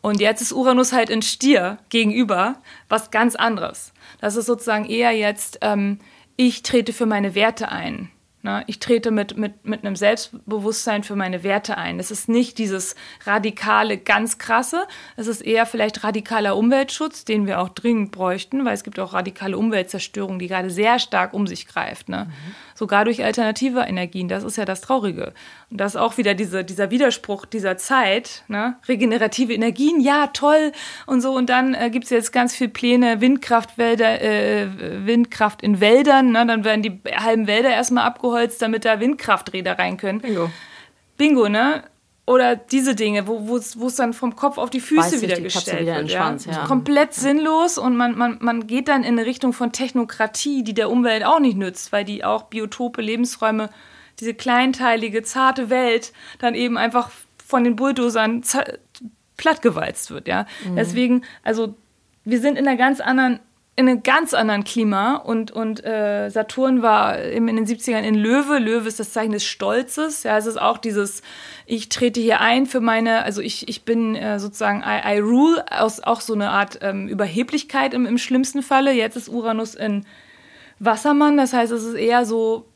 [0.00, 2.54] Und jetzt ist Uranus halt in Stier gegenüber
[2.88, 3.92] was ganz anderes.
[4.22, 5.98] Das ist sozusagen eher jetzt, ähm,
[6.36, 8.10] ich trete für meine Werte ein.
[8.46, 8.62] Ne?
[8.68, 11.98] Ich trete mit, mit, mit einem Selbstbewusstsein für meine Werte ein.
[11.98, 12.94] Es ist nicht dieses
[13.24, 14.86] radikale, ganz krasse.
[15.16, 19.14] Es ist eher vielleicht radikaler Umweltschutz, den wir auch dringend bräuchten, weil es gibt auch
[19.14, 22.08] radikale Umweltzerstörung, die gerade sehr stark um sich greift.
[22.08, 22.26] Ne?
[22.28, 22.54] Mhm.
[22.76, 24.28] Sogar durch alternative Energien.
[24.28, 25.34] Das ist ja das Traurige.
[25.70, 28.44] Und das ist auch wieder diese, dieser Widerspruch dieser Zeit.
[28.46, 28.76] Ne?
[28.86, 30.70] Regenerative Energien, ja, toll
[31.06, 31.32] und so.
[31.32, 36.30] Und dann äh, gibt es jetzt ganz viele Pläne, Windkraftwälder, äh, Windkraft in Wäldern.
[36.30, 36.46] Ne?
[36.46, 40.20] Dann werden die halben Wälder erstmal abgeholzt, damit da Windkrafträder rein können.
[40.20, 40.50] Bingo.
[41.16, 41.82] Bingo, ne?
[42.28, 45.96] Oder diese Dinge, wo es dann vom Kopf auf die Füße Weiß wieder gestellt wieder
[45.96, 46.10] wird.
[46.10, 46.22] Ja?
[46.22, 46.64] Schwanz, ja.
[46.66, 50.90] Komplett sinnlos und man, man, man geht dann in eine Richtung von Technokratie, die der
[50.90, 53.70] Umwelt auch nicht nützt, weil die auch Biotope, Lebensräume,
[54.20, 57.10] diese kleinteilige, zarte Welt dann eben einfach
[57.44, 58.42] von den Bulldozern
[59.36, 60.28] plattgewalzt wird.
[60.28, 60.46] Ja?
[60.64, 60.76] Mhm.
[60.76, 61.74] Deswegen, also
[62.24, 63.40] wir sind in einer ganz anderen
[63.78, 68.58] in einem ganz anderen Klima und, und äh, Saturn war in den 70ern in Löwe.
[68.58, 70.22] Löwe ist das Zeichen des Stolzes.
[70.22, 71.20] Ja, es ist auch dieses,
[71.66, 75.62] ich trete hier ein für meine, also ich, ich bin äh, sozusagen I, I rule,
[75.70, 78.92] aus, auch so eine Art ähm, Überheblichkeit im, im schlimmsten Falle.
[78.92, 80.06] Jetzt ist Uranus in
[80.78, 82.66] Wassermann, das heißt, es ist eher so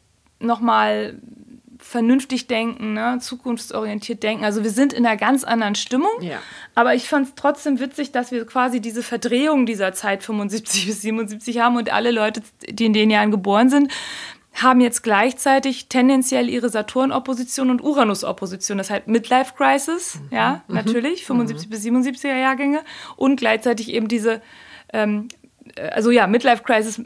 [0.40, 1.18] nochmal
[1.82, 3.18] vernünftig denken, ne?
[3.20, 4.44] zukunftsorientiert denken.
[4.44, 6.10] Also wir sind in einer ganz anderen Stimmung.
[6.20, 6.38] Ja.
[6.74, 11.02] Aber ich fand es trotzdem witzig, dass wir quasi diese Verdrehung dieser Zeit 75 bis
[11.02, 13.90] 77 haben und alle Leute, die in den Jahren geboren sind,
[14.54, 18.78] haben jetzt gleichzeitig tendenziell ihre Saturn-Opposition und Uranus-Opposition.
[18.78, 20.36] Das heißt Midlife Crisis, mhm.
[20.36, 20.74] ja, mhm.
[20.74, 21.70] natürlich, 75 mhm.
[21.70, 22.80] bis 77er Jahrgänge
[23.16, 24.42] und gleichzeitig eben diese,
[24.92, 25.28] ähm,
[25.76, 27.00] äh, also ja, Midlife Crisis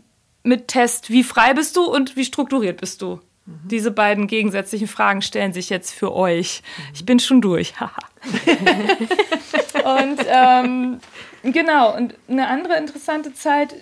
[0.45, 3.21] mit Test, wie frei bist du und wie strukturiert bist du.
[3.47, 3.69] Mhm.
[3.69, 6.63] Diese beiden gegensätzlichen Fragen stellen sich jetzt für euch.
[6.63, 6.85] Mhm.
[6.95, 7.75] Ich bin schon durch.
[9.85, 11.01] und ähm,
[11.43, 13.75] genau, und eine andere interessante Zeit,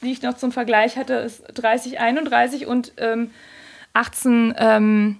[0.00, 3.30] die ich noch zum Vergleich hatte, ist 3031 und ähm,
[3.92, 5.18] 18, ähm,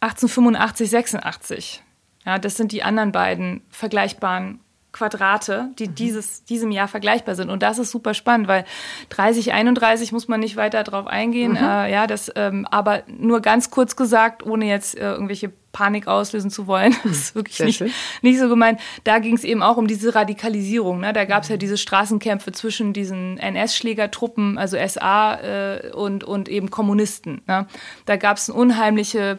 [0.00, 1.82] 1885, 86.
[2.24, 4.60] Ja, das sind die anderen beiden vergleichbaren
[4.92, 5.94] Quadrate, die mhm.
[5.94, 7.50] dieses, diesem Jahr vergleichbar sind.
[7.50, 8.64] Und das ist super spannend, weil
[9.08, 11.52] 30, 31 muss man nicht weiter drauf eingehen.
[11.52, 11.56] Mhm.
[11.58, 16.50] Äh, ja, das, ähm, aber nur ganz kurz gesagt, ohne jetzt äh, irgendwelche Panik auslösen
[16.50, 16.94] zu wollen.
[17.02, 18.80] Das ist wirklich nicht, nicht so gemeint.
[19.04, 21.00] Da ging es eben auch um diese Radikalisierung.
[21.00, 21.14] Ne?
[21.14, 21.60] Da gab es ja mhm.
[21.60, 27.40] diese Straßenkämpfe zwischen diesen NS-Schlägertruppen, also SA äh, und, und eben Kommunisten.
[27.46, 27.66] Ne?
[28.04, 29.38] Da gab es eine unheimliche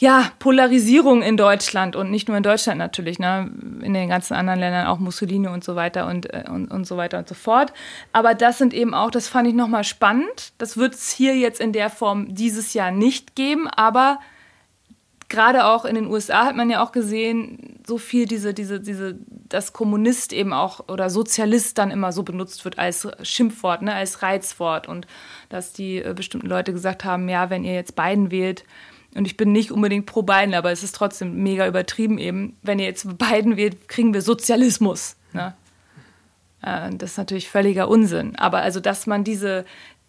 [0.00, 3.50] ja, Polarisierung in Deutschland und nicht nur in Deutschland natürlich, ne,
[3.82, 6.96] in den ganzen anderen Ländern auch Mussolini und so weiter und, äh, und, und so
[6.96, 7.74] weiter und so fort.
[8.10, 10.54] Aber das sind eben auch, das fand ich nochmal spannend.
[10.56, 14.20] Das wird es hier jetzt in der Form dieses Jahr nicht geben, aber
[15.28, 19.18] gerade auch in den USA hat man ja auch gesehen, so viel diese, diese, diese,
[19.28, 24.22] dass Kommunist eben auch oder Sozialist dann immer so benutzt wird als Schimpfwort, ne, als
[24.22, 25.06] Reizwort und
[25.50, 28.64] dass die äh, bestimmten Leute gesagt haben, ja, wenn ihr jetzt Biden wählt,
[29.14, 32.56] und ich bin nicht unbedingt pro Biden, aber es ist trotzdem mega übertrieben eben.
[32.62, 35.16] Wenn ihr jetzt Biden wählt, kriegen wir Sozialismus.
[35.32, 35.54] Ne?
[36.62, 38.36] Äh, das ist natürlich völliger Unsinn.
[38.36, 39.64] Aber also, dass man diese,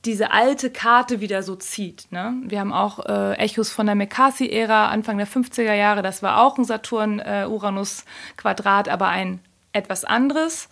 [0.05, 2.11] diese alte Karte wieder so zieht.
[2.11, 2.35] Ne?
[2.43, 6.03] Wir haben auch äh, Echos von der McCarthy-Ära, Anfang der 50er Jahre.
[6.03, 9.39] Das war auch ein Saturn-Uranus-Quadrat, aber ein
[9.73, 10.69] etwas anderes.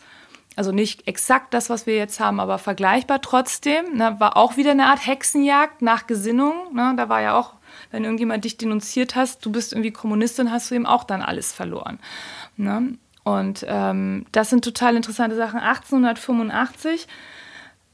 [0.55, 3.95] Also nicht exakt das, was wir jetzt haben, aber vergleichbar trotzdem.
[3.95, 4.15] Ne?
[4.19, 6.73] War auch wieder eine Art Hexenjagd nach Gesinnung.
[6.73, 6.93] Ne?
[6.97, 7.53] Da war ja auch
[7.91, 11.53] wenn irgendjemand dich denunziert hast, du bist irgendwie Kommunistin, hast du eben auch dann alles
[11.53, 11.99] verloren.
[12.57, 12.97] Ne?
[13.23, 15.59] Und ähm, das sind total interessante Sachen.
[15.59, 17.07] 1885,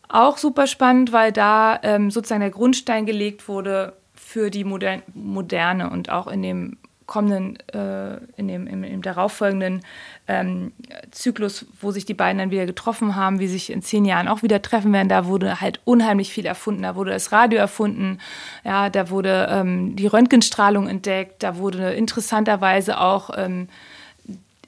[0.07, 5.89] auch super spannend, weil da ähm, sozusagen der Grundstein gelegt wurde für die Moderne, Moderne
[5.89, 9.81] und auch in dem kommenden, äh, in dem im, im darauffolgenden
[10.27, 10.71] ähm,
[11.11, 14.43] Zyklus, wo sich die beiden dann wieder getroffen haben, wie sich in zehn Jahren auch
[14.43, 16.83] wieder treffen werden, da wurde halt unheimlich viel erfunden.
[16.83, 18.19] Da wurde das Radio erfunden,
[18.63, 23.67] ja, da wurde ähm, die Röntgenstrahlung entdeckt, da wurde interessanterweise auch ähm,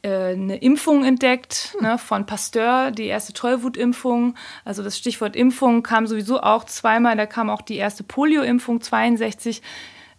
[0.03, 4.35] äh, eine Impfung entdeckt ne, von Pasteur, die erste Tollwutimpfung.
[4.63, 7.17] Also das Stichwort Impfung kam sowieso auch zweimal.
[7.17, 9.61] Da kam auch die erste Polio-Impfung 62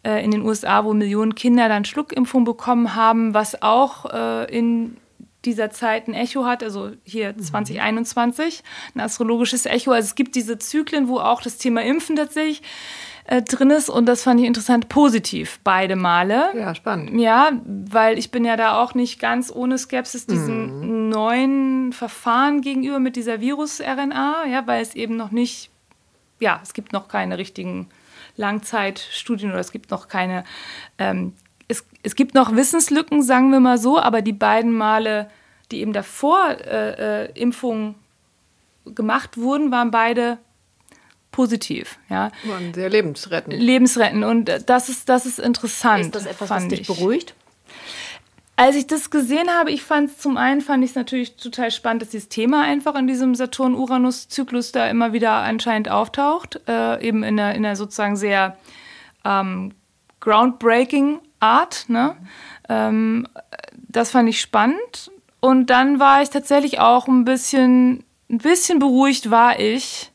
[0.03, 4.96] äh, in den USA, wo Millionen Kinder dann Schluckimpfung bekommen haben, was auch äh, in
[5.44, 9.01] dieser Zeit ein Echo hat, also hier 2021, mhm.
[9.01, 9.92] ein astrologisches Echo.
[9.92, 12.62] Also es gibt diese Zyklen, wo auch das Thema Impfen tatsächlich
[13.24, 16.51] äh, drin ist und das fand ich interessant positiv, beide Male.
[16.57, 17.20] Ja, spannend.
[17.20, 21.09] Ja, weil ich bin ja da auch nicht ganz ohne Skepsis diesen mhm.
[21.09, 25.70] neuen Verfahren gegenüber mit dieser Virus-RNA, ja, weil es eben noch nicht,
[26.40, 27.88] ja, es gibt noch keine richtigen
[28.39, 30.45] Langzeitstudien oder es gibt noch keine,
[30.97, 31.34] ähm,
[31.68, 35.30] es, es gibt noch Wissenslücken, sagen wir mal so, aber die beiden Male,
[35.70, 37.97] die eben davor äh, äh, Impfungen
[38.86, 40.39] gemacht wurden, waren beide
[41.30, 41.99] positiv.
[42.09, 42.30] Ja.
[42.45, 43.55] Waren sehr lebensrettend.
[43.55, 46.07] Lebensrettend und das ist, das ist interessant.
[46.07, 47.34] Ist das etwas, was dich beruhigt?
[48.59, 51.70] Als ich das gesehen habe, ich fand es zum einen fand ich es natürlich total
[51.70, 57.22] spannend, dass dieses Thema einfach in diesem Saturn-Uranus-Zyklus da immer wieder anscheinend auftaucht, äh, eben
[57.22, 58.56] in einer, in einer sozusagen sehr
[59.24, 59.74] ähm,
[60.18, 61.84] groundbreaking Art.
[61.86, 62.16] Ne?
[62.68, 63.28] Ähm,
[63.74, 65.12] das fand ich spannend.
[65.38, 70.11] Und dann war ich tatsächlich auch ein bisschen, ein bisschen beruhigt war ich,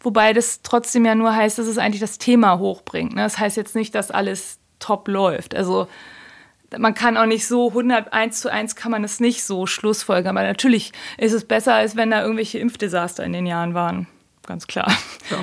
[0.00, 3.14] wobei das trotzdem ja nur heißt, dass es eigentlich das Thema hochbringt.
[3.14, 3.20] Ne?
[3.20, 5.54] Das heißt jetzt nicht, dass alles top läuft.
[5.54, 5.88] Also
[6.78, 10.36] man kann auch nicht so 101 zu 1 kann man es nicht so schlussfolgern.
[10.36, 14.06] Aber natürlich ist es besser, als wenn da irgendwelche Impfdesaster in den Jahren waren.
[14.46, 14.90] Ganz klar.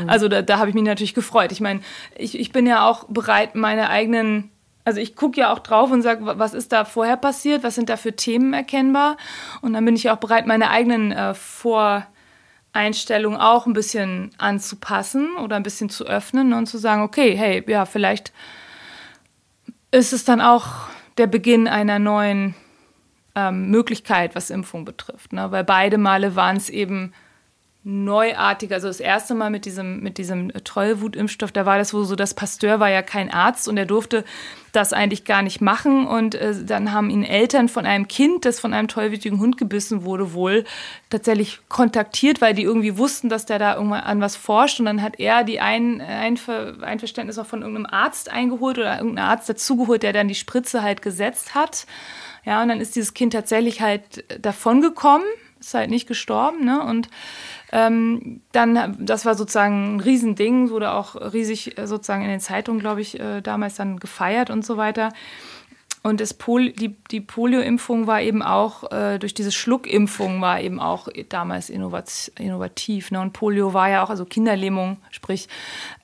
[0.06, 1.54] Also da, da habe ich mich natürlich gefreut.
[1.54, 1.80] Ich meine,
[2.18, 4.52] ich, ich bin ja auch bereit, meine eigenen
[4.84, 7.90] also ich gucke ja auch drauf und sage, was ist da vorher passiert, was sind
[7.90, 9.18] da für Themen erkennbar.
[9.62, 15.58] Und dann bin ich auch bereit, meine eigenen äh, Voreinstellungen auch ein bisschen anzupassen oder
[15.58, 18.32] ein bisschen zu öffnen und zu sagen, okay, hey, ja, vielleicht
[19.92, 20.88] ist es dann auch
[21.18, 22.56] der Beginn einer neuen
[23.36, 25.34] ähm, Möglichkeit, was Impfung betrifft.
[25.34, 25.52] Ne?
[25.52, 27.14] Weil beide Male waren es eben
[27.90, 28.74] neuartig.
[28.74, 32.34] Also das erste Mal mit diesem, mit diesem Tollwutimpfstoff, da war das wohl so, das
[32.34, 34.26] Pasteur war ja kein Arzt und er durfte
[34.74, 36.06] das eigentlich gar nicht machen.
[36.06, 40.04] Und äh, dann haben ihn Eltern von einem Kind, das von einem tollwütigen Hund gebissen
[40.04, 40.66] wurde, wohl
[41.10, 44.82] tatsächlich kontaktiert, weil die irgendwie wussten, dass der da irgendwann an was forscht.
[44.82, 49.30] Und dann hat er die ein, Einver Einverständnis auch von irgendeinem Arzt eingeholt oder irgendeinen
[49.30, 51.88] Arzt dazugeholt, der dann die Spritze halt gesetzt hat.
[52.44, 55.26] Ja, und dann ist dieses Kind tatsächlich halt davongekommen,
[55.60, 56.84] ist halt nicht gestorben, ne?
[56.84, 57.10] Und
[57.72, 62.80] ähm, dann, das war sozusagen ein Riesending, wurde auch riesig äh, sozusagen in den Zeitungen,
[62.80, 65.12] glaube ich, äh, damals dann gefeiert und so weiter.
[66.04, 70.80] Und das Pol die, die Polio-Impfung war eben auch, äh, durch diese Schluckimpfung war eben
[70.80, 73.12] auch damals innovat innovativ.
[73.12, 73.20] Ne?
[73.20, 75.50] Und Polio war ja auch, also Kinderlähmung, sprich,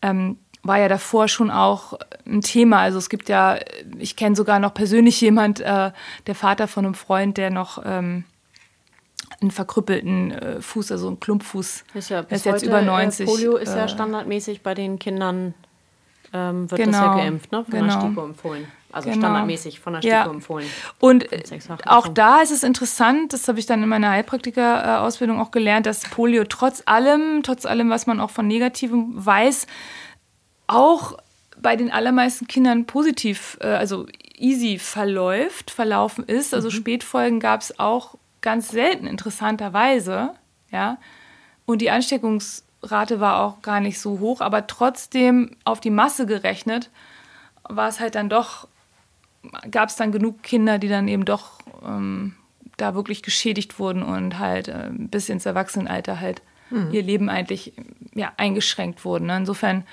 [0.01, 1.93] ähm, war ja davor schon auch
[2.25, 2.79] ein Thema.
[2.79, 3.57] Also es gibt ja,
[3.97, 5.91] ich kenne sogar noch persönlich jemand, äh,
[6.27, 8.25] der Vater von einem Freund, der noch ähm,
[9.43, 11.83] einen verkrüppelten äh, Fuß, also einen Klumpfuß.
[11.93, 13.27] Ist ja bis ist jetzt heute, über 90.
[13.27, 15.53] Äh, Polio ist ja äh, standardmäßig bei den Kindern,
[16.33, 17.65] ähm, wird genau, das ja genau, geimpft, ne?
[17.65, 17.93] von genau.
[17.93, 18.67] der STIKO empfohlen.
[18.91, 19.21] Also genau.
[19.21, 20.25] standardmäßig von der STIKO ja.
[20.25, 20.67] empfohlen.
[20.99, 21.27] Und
[21.85, 26.01] auch da ist es interessant, das habe ich dann in meiner Heilpraktiker-Ausbildung auch gelernt, dass
[26.01, 29.67] Polio trotz allem, trotz allem, was man auch von Negativem weiß,
[30.67, 31.17] auch
[31.61, 34.05] bei den allermeisten Kindern positiv, äh, also
[34.37, 36.53] easy verläuft, verlaufen ist.
[36.53, 36.73] Also mhm.
[36.73, 40.35] Spätfolgen gab es auch ganz selten interessanterweise,
[40.69, 40.99] ja.
[41.65, 46.91] Und die Ansteckungsrate war auch gar nicht so hoch, aber trotzdem auf die Masse gerechnet
[47.63, 48.67] war es halt dann doch,
[49.71, 52.35] gab es dann genug Kinder, die dann eben doch ähm,
[52.77, 56.91] da wirklich geschädigt wurden und halt äh, bis ins Erwachsenenalter halt mhm.
[56.91, 57.73] ihr Leben eigentlich
[58.13, 59.27] ja, eingeschränkt wurden.
[59.27, 59.37] Ne?
[59.37, 59.85] Insofern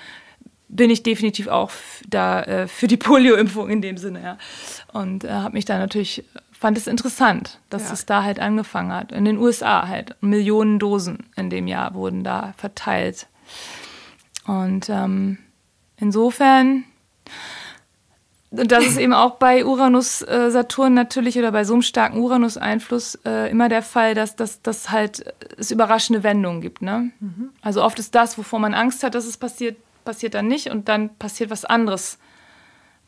[0.67, 1.71] bin ich definitiv auch
[2.07, 4.37] da äh, für die Polio-Impfung in dem Sinne, ja.
[4.91, 6.23] Und äh, habe mich da natürlich
[6.61, 7.93] fand es interessant, dass ja.
[7.93, 9.11] es da halt angefangen hat.
[9.11, 10.15] In den USA halt.
[10.21, 13.25] Millionen Dosen in dem Jahr wurden da verteilt.
[14.45, 15.39] Und ähm,
[15.97, 16.83] insofern,
[18.51, 22.19] und das ist eben auch bei Uranus äh, Saturn natürlich oder bei so einem starken
[22.19, 26.83] Uranus-Einfluss äh, immer der Fall, dass, dass, dass halt es überraschende Wendungen gibt.
[26.83, 27.09] Ne?
[27.19, 27.49] Mhm.
[27.63, 30.89] Also oft ist das, wovor man Angst hat, dass es passiert, passiert dann nicht und
[30.89, 32.19] dann passiert was anderes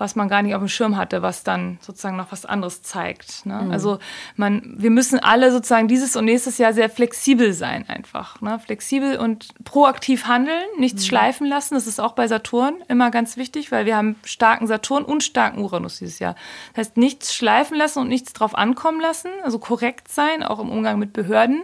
[0.03, 3.45] was man gar nicht auf dem Schirm hatte, was dann sozusagen noch was anderes zeigt.
[3.45, 3.61] Ne?
[3.63, 3.71] Mhm.
[3.71, 3.99] Also
[4.35, 8.41] man, wir müssen alle sozusagen dieses und nächstes Jahr sehr flexibel sein einfach.
[8.41, 8.59] Ne?
[8.59, 11.07] Flexibel und proaktiv handeln, nichts mhm.
[11.07, 11.75] schleifen lassen.
[11.75, 15.61] Das ist auch bei Saturn immer ganz wichtig, weil wir haben starken Saturn und starken
[15.61, 16.35] Uranus dieses Jahr.
[16.73, 20.69] Das heißt, nichts schleifen lassen und nichts drauf ankommen lassen, also korrekt sein, auch im
[20.69, 21.63] Umgang mit Behörden,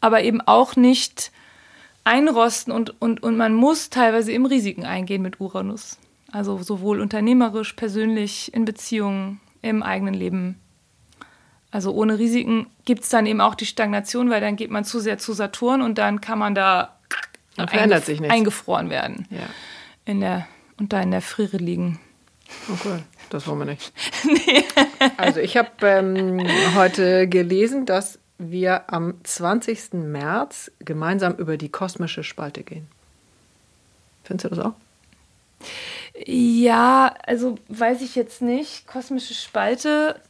[0.00, 1.32] aber eben auch nicht
[2.04, 5.98] einrosten und, und, und man muss teilweise im Risiken eingehen mit Uranus.
[6.32, 10.58] Also sowohl unternehmerisch, persönlich, in Beziehungen, im eigenen Leben.
[11.70, 14.98] Also ohne Risiken gibt es dann eben auch die Stagnation, weil dann geht man zu
[14.98, 16.96] sehr zu Saturn und dann kann man da
[17.56, 18.34] dann verändert sich nichts.
[18.34, 19.26] eingefroren werden.
[19.30, 19.46] Ja.
[20.06, 20.46] In der,
[20.78, 22.00] und da in der Friere liegen.
[22.70, 23.92] Okay, oh das wollen wir nicht.
[24.24, 24.64] nee.
[25.18, 29.92] Also ich habe ähm, heute gelesen, dass wir am 20.
[29.92, 32.88] März gemeinsam über die kosmische Spalte gehen.
[34.24, 34.74] Findest du das auch?
[36.14, 38.86] Ja, also weiß ich jetzt nicht.
[38.86, 40.20] Kosmische Spalte.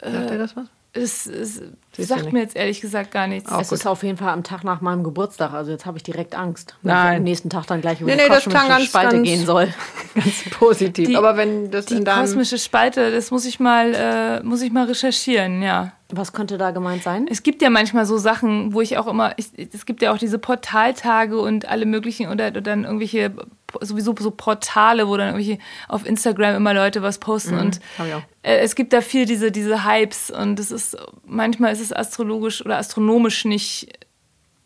[0.00, 0.66] Sagt äh, dir das was?
[0.94, 1.62] Es, es
[1.96, 3.52] sagt mir jetzt ehrlich gesagt gar nichts.
[3.52, 3.78] Auch es gut.
[3.78, 5.52] ist auf jeden Fall am Tag nach meinem Geburtstag.
[5.52, 7.12] Also jetzt habe ich direkt Angst, wenn Nein.
[7.12, 9.44] ich am nächsten Tag dann gleich über nee, die nee, kosmische ganz, Spalte ganz, gehen
[9.44, 9.68] soll.
[10.14, 11.06] Ganz positiv.
[11.06, 14.86] Die, Aber wenn das die kosmische Spalte, das muss ich mal, äh, muss ich mal
[14.86, 15.92] recherchieren, ja.
[16.10, 17.26] Was könnte da gemeint sein?
[17.30, 20.18] Es gibt ja manchmal so Sachen, wo ich auch immer, ich, es gibt ja auch
[20.18, 23.32] diese Portaltage und alle möglichen oder, oder dann irgendwelche
[23.80, 27.80] sowieso so Portale, wo dann irgendwelche auf Instagram immer Leute was posten mhm, und
[28.42, 30.96] äh, es gibt da viel diese diese Hypes und es ist
[31.26, 34.06] manchmal ist es astrologisch oder astronomisch nicht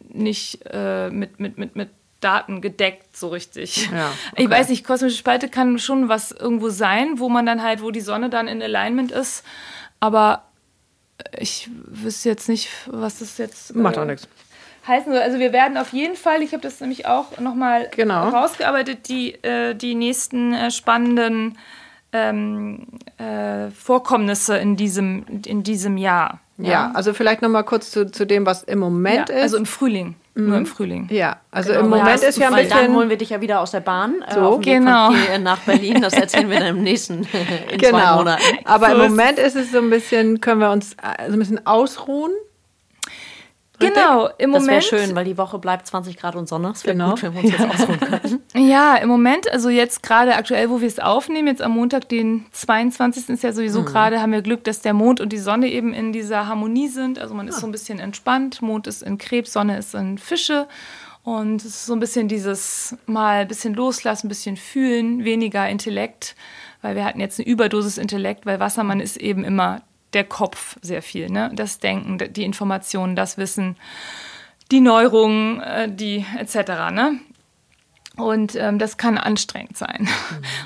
[0.08, 1.90] nicht äh, mit mit mit mit
[2.20, 3.90] Daten gedeckt, so richtig.
[3.90, 4.44] Ja, okay.
[4.44, 7.90] Ich weiß nicht, kosmische Spalte kann schon was irgendwo sein, wo man dann halt, wo
[7.90, 9.44] die Sonne dann in Alignment ist,
[9.98, 10.44] aber
[11.38, 13.74] ich wüsste jetzt nicht, was das jetzt.
[13.74, 14.28] Macht auch äh, nichts.
[14.86, 15.22] Heißen soll.
[15.22, 18.28] Also wir werden auf jeden Fall, ich habe das nämlich auch nochmal genau.
[18.28, 21.58] rausgearbeitet, die, äh, die nächsten äh, spannenden
[22.12, 22.86] ähm,
[23.18, 26.40] äh, Vorkommnisse in diesem, in diesem Jahr.
[26.58, 29.42] Ja, ja also vielleicht nochmal kurz zu, zu dem, was im Moment ja, ist.
[29.42, 30.16] Also im Frühling.
[30.34, 30.48] Mhm.
[30.48, 31.08] Nur im Frühling.
[31.10, 31.84] Ja, also genau.
[31.84, 32.70] im Moment ja, ist ja ein bisschen.
[32.70, 34.22] Dann holen wir dich ja wieder aus der Bahn.
[34.26, 35.10] Äh, so, genau.
[35.40, 36.00] nach Berlin.
[36.00, 37.22] Das erzählen wir dann im nächsten
[37.70, 37.98] in genau.
[37.98, 38.42] zwei Monaten.
[38.64, 41.38] Aber so im Moment ist es so ein bisschen, können wir uns äh, so ein
[41.38, 42.32] bisschen ausruhen.
[43.88, 44.68] Genau, im Moment.
[44.68, 46.68] Das wäre schön, weil die Woche bleibt 20 Grad und Sonne.
[46.68, 47.10] Das wäre genau.
[47.10, 48.42] gut, wenn wir uns jetzt ausruhen könnten.
[48.54, 52.46] Ja, im Moment, also jetzt gerade aktuell, wo wir es aufnehmen, jetzt am Montag, den
[52.52, 53.28] 22.
[53.28, 53.86] ist ja sowieso mhm.
[53.86, 57.18] gerade, haben wir Glück, dass der Mond und die Sonne eben in dieser Harmonie sind.
[57.18, 57.60] Also man ist ah.
[57.60, 58.62] so ein bisschen entspannt.
[58.62, 60.66] Mond ist in Krebs, Sonne ist in Fische.
[61.24, 65.68] Und es ist so ein bisschen dieses mal ein bisschen loslassen, ein bisschen fühlen, weniger
[65.68, 66.34] Intellekt,
[66.80, 71.02] weil wir hatten jetzt eine Überdosis Intellekt, weil Wassermann ist eben immer der Kopf sehr
[71.02, 71.50] viel, ne?
[71.54, 73.76] Das Denken, die Informationen, das Wissen,
[74.70, 76.90] die Neuerungen, äh, die etc.
[76.90, 77.20] Ne?
[78.16, 80.02] Und ähm, das kann anstrengend sein.
[80.02, 80.08] Mhm.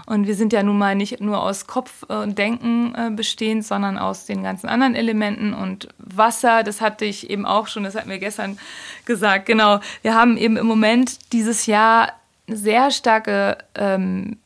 [0.06, 3.98] Und wir sind ja nun mal nicht nur aus Kopf und Denken äh, bestehend, sondern
[3.98, 5.54] aus den ganzen anderen Elementen.
[5.54, 8.58] Und Wasser, das hatte ich eben auch schon, das hatten wir gestern
[9.04, 9.80] gesagt, genau.
[10.02, 12.12] Wir haben eben im Moment dieses Jahr
[12.48, 14.38] sehr starke ähm,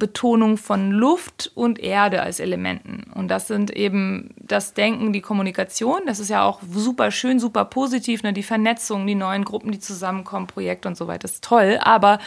[0.00, 3.04] Betonung von Luft und Erde als Elementen.
[3.14, 6.00] Und das sind eben das Denken, die Kommunikation.
[6.06, 8.24] Das ist ja auch super schön, super positiv.
[8.24, 8.32] Ne?
[8.32, 11.26] Die Vernetzung, die neuen Gruppen, die zusammenkommen, Projekte und so weiter.
[11.26, 11.78] Ist toll.
[11.80, 12.18] Aber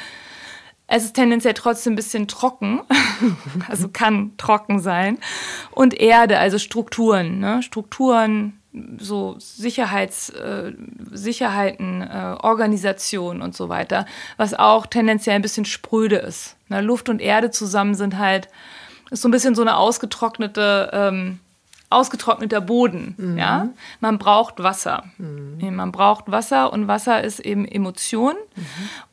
[0.87, 2.81] es ist tendenziell trotzdem ein bisschen trocken,
[3.67, 5.17] also kann trocken sein.
[5.71, 7.63] Und Erde, also Strukturen, ne?
[7.63, 8.59] Strukturen,
[8.97, 10.73] so Sicherheits, äh,
[11.11, 14.05] Sicherheiten, äh, Organisation und so weiter,
[14.37, 16.55] was auch tendenziell ein bisschen spröde ist.
[16.73, 18.49] Na, Luft und Erde zusammen sind halt,
[19.11, 21.39] ist so ein bisschen so eine ausgetrocknete, ähm,
[21.91, 23.13] ausgetrockneter Boden.
[23.15, 23.37] Mhm.
[23.37, 23.69] Ja?
[23.99, 25.03] Man braucht Wasser.
[25.19, 25.75] Mhm.
[25.75, 28.33] Man braucht Wasser und Wasser ist eben Emotion.
[28.55, 28.63] Mhm.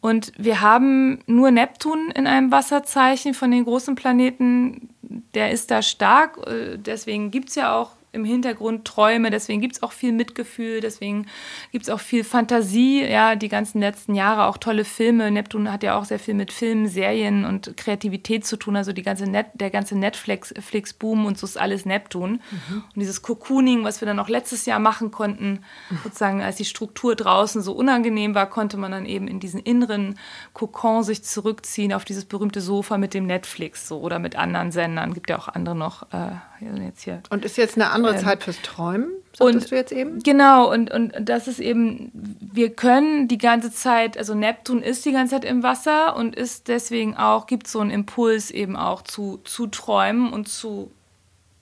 [0.00, 4.88] Und wir haben nur Neptun in einem Wasserzeichen von den großen Planeten.
[5.34, 6.38] Der ist da stark.
[6.46, 10.80] Äh, deswegen gibt es ja auch im Hintergrund Träume, deswegen gibt es auch viel Mitgefühl,
[10.80, 11.26] deswegen
[11.70, 15.30] gibt es auch viel Fantasie, ja, die ganzen letzten Jahre auch tolle Filme.
[15.30, 19.02] Neptun hat ja auch sehr viel mit Filmen, Serien und Kreativität zu tun, also die
[19.02, 22.40] ganze Net, der ganze Netflix-Boom und so ist alles Neptun.
[22.50, 22.84] Mhm.
[22.94, 25.60] Und dieses Cocooning, was wir dann auch letztes Jahr machen konnten,
[26.02, 30.18] sozusagen als die Struktur draußen so unangenehm war, konnte man dann eben in diesen inneren
[30.52, 35.14] Kokon sich zurückziehen auf dieses berühmte Sofa mit dem Netflix so oder mit anderen Sendern.
[35.14, 36.12] Gibt ja auch andere noch.
[36.12, 37.22] Äh, jetzt hier.
[37.30, 40.18] Und ist jetzt eine andere ähm, Zeit fürs Träumen, sagtest und, du jetzt eben?
[40.22, 45.12] Genau, und, und das ist eben, wir können die ganze Zeit, also Neptun ist die
[45.12, 49.38] ganze Zeit im Wasser und ist deswegen auch, gibt so einen Impuls eben auch zu,
[49.44, 50.90] zu träumen und zu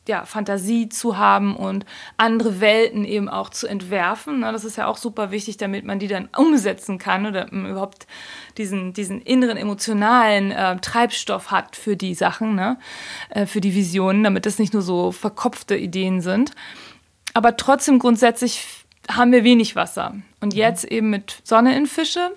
[0.09, 1.87] ja, Fantasie zu haben und
[2.17, 4.41] andere Welten eben auch zu entwerfen.
[4.43, 8.07] Das ist ja auch super wichtig, damit man die dann umsetzen kann oder überhaupt
[8.57, 12.79] diesen, diesen inneren emotionalen äh, Treibstoff hat für die Sachen, ne?
[13.31, 16.53] Äh, für die Visionen, damit das nicht nur so verkopfte Ideen sind.
[17.35, 18.67] Aber trotzdem grundsätzlich
[19.11, 20.15] haben wir wenig Wasser.
[20.41, 22.33] Und jetzt eben mit Sonne in Fische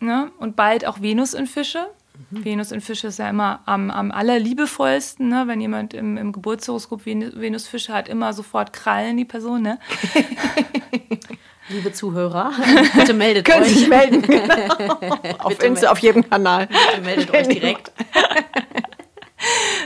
[0.00, 0.30] ne?
[0.38, 1.86] und bald auch Venus in Fische.
[2.30, 2.44] Mhm.
[2.44, 5.44] Venus in Fische ist ja immer am, am allerliebevollsten, ne?
[5.46, 9.62] wenn jemand im, im Geburtshoroskop Venus Fische hat, immer sofort Krallen die Person.
[9.62, 9.78] Ne?
[11.68, 12.52] Liebe Zuhörer,
[12.96, 13.68] bitte meldet Können euch.
[13.68, 15.38] Können sich melden, genau.
[15.38, 16.66] auf Insta, auf jedem Kanal.
[16.68, 17.92] Bitte meldet euch direkt.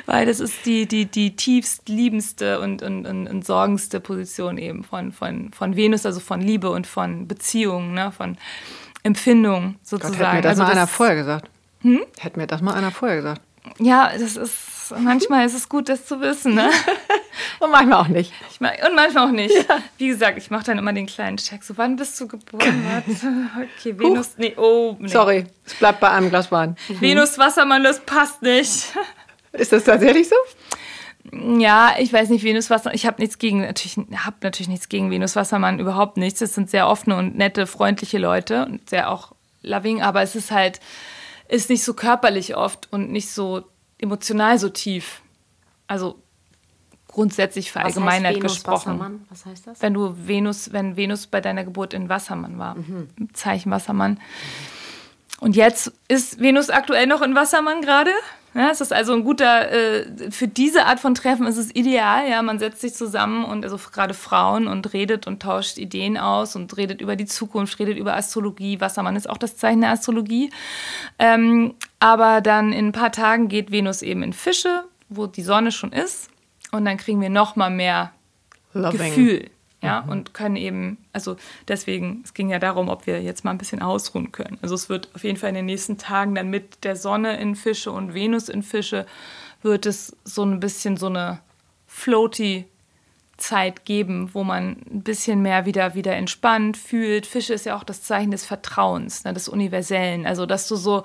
[0.07, 4.82] Weil das ist die, die, die tiefst liebendste und, und, und, und sorgendste Position eben
[4.84, 8.12] von, von, von Venus, also von Liebe und von Beziehungen, ne?
[8.12, 8.36] von
[9.03, 10.18] Empfindung sozusagen.
[10.18, 11.51] Gott, hätte mir das also mal das, einer vorher gesagt.
[11.82, 12.04] Hm?
[12.18, 13.42] Hätte mir das mal einer vorher gesagt.
[13.78, 16.70] Ja, das ist, manchmal ist es gut, das zu wissen, ne?
[17.60, 18.32] und manchmal auch nicht.
[18.50, 19.54] Ich, und manchmal auch nicht.
[19.54, 19.78] Ja.
[19.98, 21.62] Wie gesagt, ich mache dann immer den kleinen Check.
[21.62, 22.84] So, wann bist du geboren?
[23.78, 25.08] okay, Venus, nee, oh, nee.
[25.08, 26.76] Sorry, es bleibt bei einem Glas Wein.
[26.88, 28.92] Venus, Wassermann, das passt nicht.
[29.52, 30.36] Ist das tatsächlich so?
[31.32, 32.94] Ja, ich weiß nicht, Venus Wassermann.
[32.94, 36.40] Ich habe nichts gegen, natürlich, habe natürlich nichts gegen Venus Wassermann, überhaupt nichts.
[36.40, 40.50] Es sind sehr offene und nette, freundliche Leute und sehr auch loving, aber es ist
[40.50, 40.80] halt,
[41.51, 43.64] ist nicht so körperlich oft und nicht so
[43.98, 45.20] emotional so tief.
[45.86, 46.22] Also
[47.09, 48.98] grundsätzlich verallgemeinert Venus, gesprochen.
[48.98, 49.26] Wassermann?
[49.28, 49.82] Was heißt das?
[49.82, 53.09] Wenn du Venus, wenn Venus bei deiner Geburt in Wassermann war, mhm.
[53.32, 54.20] Zeichen Wassermann.
[55.40, 58.12] Und jetzt ist Venus aktuell noch in Wassermann gerade.
[58.53, 62.28] Ja, es ist also ein guter, äh, für diese Art von Treffen ist es ideal,
[62.28, 66.57] ja, man setzt sich zusammen und also gerade Frauen und redet und tauscht Ideen aus
[66.57, 68.80] und redet über die Zukunft, redet über Astrologie.
[68.80, 70.51] Wassermann ist auch das Zeichen der Astrologie.
[71.18, 75.70] Ähm, aber dann in ein paar Tagen geht Venus eben in Fische, wo die Sonne
[75.70, 76.28] schon ist
[76.72, 78.12] und dann kriegen wir noch mal mehr
[78.72, 78.98] Loving.
[78.98, 79.51] Gefühl
[79.82, 80.08] ja, mhm.
[80.10, 81.36] und können eben, also
[81.68, 84.58] deswegen, es ging ja darum, ob wir jetzt mal ein bisschen ausruhen können.
[84.62, 87.56] Also es wird auf jeden Fall in den nächsten Tagen dann mit der Sonne in
[87.56, 89.06] Fische und Venus in Fische
[89.62, 91.40] wird es so ein bisschen so eine
[91.86, 92.66] floaty
[93.36, 97.26] Zeit geben, wo man ein bisschen mehr wieder, wieder entspannt fühlt.
[97.26, 100.26] Fische ist ja auch das Zeichen des Vertrauens, ne, des Universellen.
[100.26, 101.04] Also, dass du so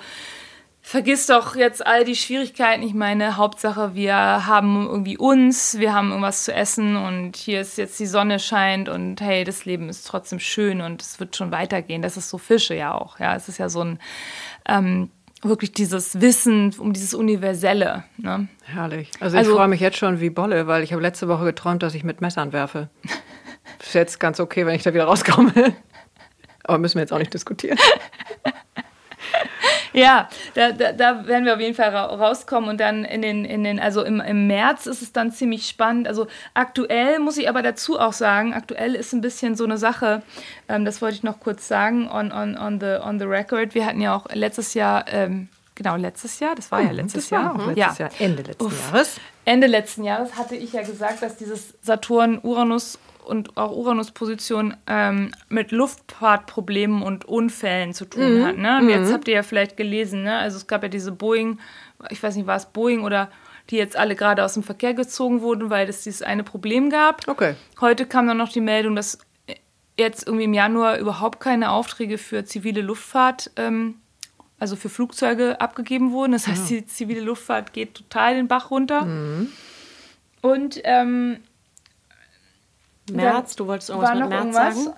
[0.86, 2.84] vergiss doch jetzt all die Schwierigkeiten.
[2.84, 7.80] Ich meine, Hauptsache, wir haben irgendwie uns, wir haben irgendwas zu essen und hier ist
[7.80, 11.52] jetzt die Sonne scheint und hey, das Leben ist trotzdem schön und es wird schon
[11.52, 12.04] weitergehen.
[12.04, 13.20] Das ist so Fische ja auch.
[13.20, 14.00] Ja, es ist ja so ein
[14.70, 15.10] ähm,
[15.42, 18.04] wirklich dieses Wissen um dieses Universelle.
[18.18, 18.48] Ne?
[18.64, 19.10] Herrlich.
[19.20, 21.82] Also, also ich freue mich jetzt schon wie Bolle, weil ich habe letzte Woche geträumt,
[21.82, 22.90] dass ich mit Messern werfe.
[23.80, 25.52] ist jetzt ganz okay, wenn ich da wieder rauskomme.
[26.64, 27.80] Aber müssen wir jetzt auch nicht diskutieren.
[29.96, 33.64] ja, da, da, da, werden wir auf jeden Fall rauskommen und dann in den, in
[33.64, 36.08] den also im, im März ist es dann ziemlich spannend.
[36.08, 40.22] Also aktuell muss ich aber dazu auch sagen, aktuell ist ein bisschen so eine Sache,
[40.68, 43.74] ähm, das wollte ich noch kurz sagen, on, on, on, the, on the record.
[43.74, 47.30] Wir hatten ja auch letztes Jahr, ähm, genau, letztes Jahr, das war ja mhm, letztes
[47.30, 47.56] Jahr.
[47.68, 48.06] Letztes ja.
[48.06, 48.92] Jahr, Ende letzten Uff.
[48.92, 49.20] Jahres.
[49.46, 55.72] Ende letzten Jahres hatte ich ja gesagt, dass dieses Saturn-Uranus und auch Uranus-Position ähm, mit
[55.72, 58.46] Luftfahrtproblemen und Unfällen zu tun mhm.
[58.46, 58.58] hat.
[58.58, 58.80] Ne?
[58.80, 59.14] Und jetzt mhm.
[59.14, 60.38] habt ihr ja vielleicht gelesen, ne?
[60.38, 61.60] also es gab ja diese Boeing,
[62.10, 63.30] ich weiß nicht, war es Boeing oder
[63.70, 67.28] die jetzt alle gerade aus dem Verkehr gezogen wurden, weil es dieses eine Problem gab.
[67.28, 67.56] Okay.
[67.82, 69.18] Heute kam dann noch die Meldung, dass
[69.98, 73.96] jetzt irgendwie im Januar überhaupt keine Aufträge für zivile Luftfahrt, ähm,
[74.60, 76.34] also für Flugzeuge abgegeben wurden.
[76.34, 76.78] Das heißt, ja.
[76.78, 79.06] die zivile Luftfahrt geht total den Bach runter.
[79.06, 79.50] Mhm.
[80.42, 81.40] Und ähm,
[83.12, 84.84] März, du wolltest irgendwas mit März irgendwas.
[84.84, 84.98] sagen?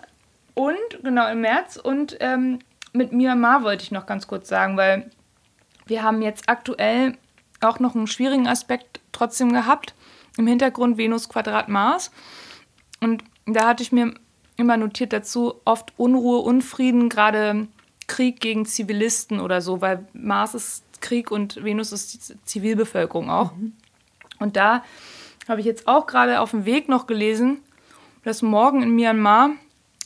[0.53, 1.77] Und, genau, im März.
[1.77, 2.59] Und ähm,
[2.93, 5.09] mit Myanmar wollte ich noch ganz kurz sagen, weil
[5.85, 7.17] wir haben jetzt aktuell
[7.61, 9.93] auch noch einen schwierigen Aspekt trotzdem gehabt.
[10.37, 12.11] Im Hintergrund Venus Quadrat Mars.
[13.01, 14.13] Und da hatte ich mir
[14.57, 17.67] immer notiert dazu, oft Unruhe, Unfrieden, gerade
[18.07, 23.55] Krieg gegen Zivilisten oder so, weil Mars ist Krieg und Venus ist Zivilbevölkerung auch.
[23.55, 23.73] Mhm.
[24.39, 24.83] Und da
[25.47, 27.59] habe ich jetzt auch gerade auf dem Weg noch gelesen,
[28.27, 29.51] dass morgen in Myanmar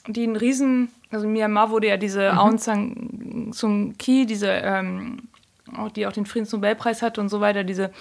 [0.08, 2.38] die einen riesen, also in Myanmar wurde ja diese mhm.
[2.38, 5.30] Aung San Suu Kyi, diese, ähm,
[5.96, 7.92] die auch den Friedensnobelpreis hatte und so weiter, diese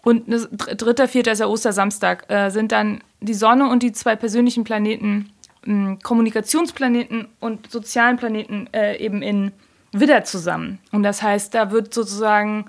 [0.02, 4.64] Und dritter, vierter ist ja Ostersamstag, äh, sind dann die Sonne und die zwei persönlichen
[4.64, 5.30] Planeten,
[5.66, 9.52] äh, Kommunikationsplaneten und sozialen Planeten äh, eben in
[9.92, 10.78] Widder zusammen.
[10.92, 12.66] Und das heißt, da wird sozusagen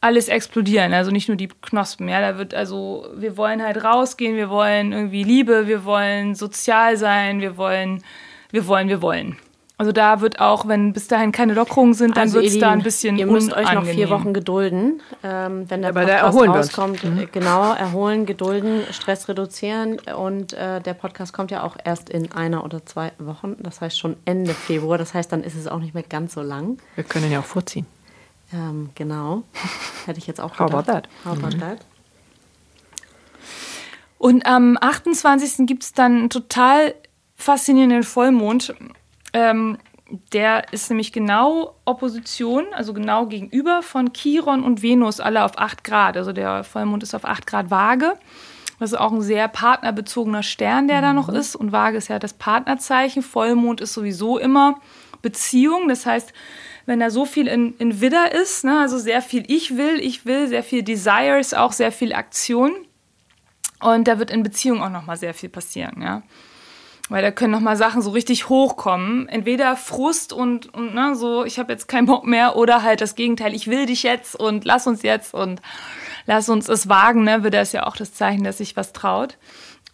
[0.00, 0.94] alles explodieren.
[0.94, 2.08] Also nicht nur die Knospen.
[2.08, 6.96] Ja, da wird also, wir wollen halt rausgehen, wir wollen irgendwie Liebe, wir wollen sozial
[6.96, 8.02] sein, wir wollen,
[8.50, 9.36] wir wollen, wir wollen.
[9.76, 12.70] Also da wird auch, wenn bis dahin keine Lockerungen sind, dann also wird es da
[12.70, 17.02] ein bisschen Ihr müsst euch noch vier Wochen gedulden, ähm, wenn der Aber Podcast rauskommt.
[17.02, 17.28] Mhm.
[17.32, 22.62] Genau, erholen, gedulden, Stress reduzieren und äh, der Podcast kommt ja auch erst in einer
[22.62, 23.56] oder zwei Wochen.
[23.60, 24.98] Das heißt schon Ende Februar.
[24.98, 26.76] Das heißt, dann ist es auch nicht mehr ganz so lang.
[26.94, 27.86] Wir können ja auch vorziehen.
[28.52, 29.42] Ähm, genau.
[30.06, 30.72] Hätte ich jetzt auch gedacht.
[30.72, 31.08] How about that?
[31.24, 31.60] How about mhm.
[31.60, 31.78] that?
[34.18, 35.66] Und am 28.
[35.66, 36.94] gibt es dann einen total
[37.36, 38.74] faszinierenden Vollmond.
[39.32, 39.78] Ähm,
[40.32, 45.84] der ist nämlich genau Opposition, also genau gegenüber von Chiron und Venus, alle auf 8
[45.84, 46.16] Grad.
[46.16, 48.14] Also der Vollmond ist auf 8 Grad Waage.
[48.78, 51.02] Das ist auch ein sehr partnerbezogener Stern, der mhm.
[51.02, 51.54] da noch ist.
[51.54, 53.22] Und Waage ist ja das Partnerzeichen.
[53.22, 54.80] Vollmond ist sowieso immer
[55.22, 55.88] Beziehung.
[55.88, 56.32] Das heißt,
[56.90, 60.26] wenn da so viel in, in Widder ist, ne, also sehr viel ich will, ich
[60.26, 62.72] will, sehr viel Desires, auch sehr viel Aktion.
[63.78, 66.24] Und da wird in Beziehung auch nochmal sehr viel passieren, ja.
[67.08, 69.28] Weil da können nochmal Sachen so richtig hochkommen.
[69.28, 73.14] Entweder Frust und, und ne, so, ich habe jetzt keinen Bock mehr, oder halt das
[73.14, 75.62] Gegenteil, ich will dich jetzt und lass uns jetzt und
[76.26, 77.44] lass uns es wagen, ne?
[77.44, 79.38] Widder ist ja auch das Zeichen, dass sich was traut.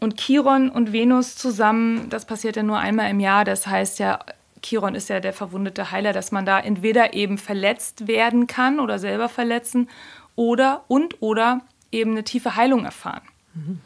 [0.01, 4.21] Und Chiron und Venus zusammen, das passiert ja nur einmal im Jahr, das heißt ja,
[4.63, 8.99] Chiron ist ja der verwundete Heiler, dass man da entweder eben verletzt werden kann oder
[8.99, 9.89] selber verletzen
[10.35, 13.23] oder und oder eben eine tiefe Heilung erfahren.
[13.55, 13.81] Mhm.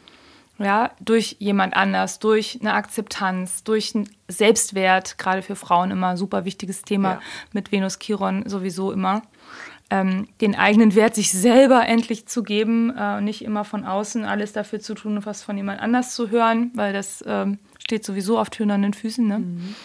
[0.59, 6.45] Ja, durch jemand anders, durch eine Akzeptanz, durch einen Selbstwert, gerade für Frauen immer super
[6.45, 7.21] wichtiges Thema, ja.
[7.51, 9.23] mit Venus Chiron sowieso immer.
[9.89, 14.53] Ähm, den eigenen Wert sich selber endlich zu geben, äh, nicht immer von außen alles
[14.53, 18.51] dafür zu tun, was von jemand anders zu hören, weil das ähm, steht sowieso auf
[18.51, 19.27] tönernen Füßen.
[19.27, 19.39] Ne?
[19.39, 19.75] Mhm.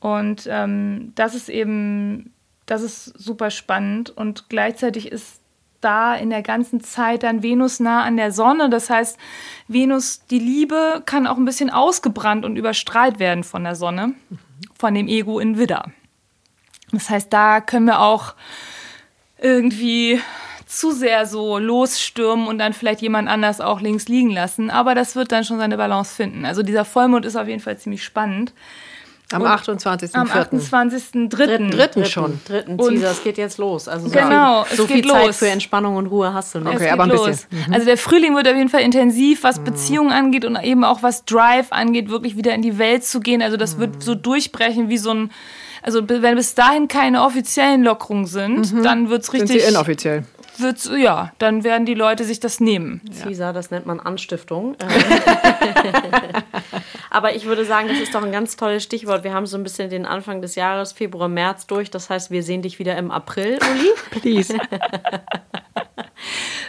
[0.00, 2.32] Und ähm, das ist eben,
[2.66, 5.40] das ist super spannend und gleichzeitig ist
[5.80, 8.68] da in der ganzen Zeit dann Venus nah an der Sonne.
[8.68, 9.16] Das heißt,
[9.68, 14.14] Venus, die Liebe, kann auch ein bisschen ausgebrannt und überstrahlt werden von der Sonne,
[14.76, 15.90] von dem Ego in Widder.
[16.92, 18.34] Das heißt, da können wir auch
[19.40, 20.20] irgendwie
[20.66, 24.70] zu sehr so losstürmen und dann vielleicht jemand anders auch links liegen lassen.
[24.70, 26.44] Aber das wird dann schon seine Balance finden.
[26.44, 28.52] Also dieser Vollmond ist auf jeden Fall ziemlich spannend.
[29.30, 30.14] Am 28.04.
[30.14, 31.28] Am 28.03.
[31.28, 32.40] Dritten, dritten schon.
[32.46, 33.86] Dritten Teaser, es geht jetzt los.
[33.86, 35.12] Also so genau, viel, so viel los.
[35.12, 36.74] Zeit für Entspannung und Ruhe hast du noch.
[36.74, 37.26] Okay, aber ein los.
[37.26, 37.48] bisschen.
[37.66, 37.74] Mhm.
[37.74, 39.64] Also der Frühling wird auf jeden Fall intensiv, was mhm.
[39.64, 43.42] Beziehungen angeht und eben auch was Drive angeht, wirklich wieder in die Welt zu gehen.
[43.42, 43.80] Also das mhm.
[43.80, 45.30] wird so durchbrechen wie so ein
[45.80, 48.82] also wenn bis dahin keine offiziellen Lockerungen sind, mhm.
[48.82, 49.50] dann wird es richtig.
[49.50, 50.24] Sind sie inoffiziell?
[50.60, 53.00] Wird's, ja, dann werden die Leute sich das nehmen.
[53.22, 54.76] Caesar, das nennt man Anstiftung.
[57.10, 59.24] Aber ich würde sagen, das ist doch ein ganz tolles Stichwort.
[59.24, 61.90] Wir haben so ein bisschen den Anfang des Jahres, Februar, März durch.
[61.90, 63.90] Das heißt, wir sehen dich wieder im April, Uli.
[64.20, 64.56] Please.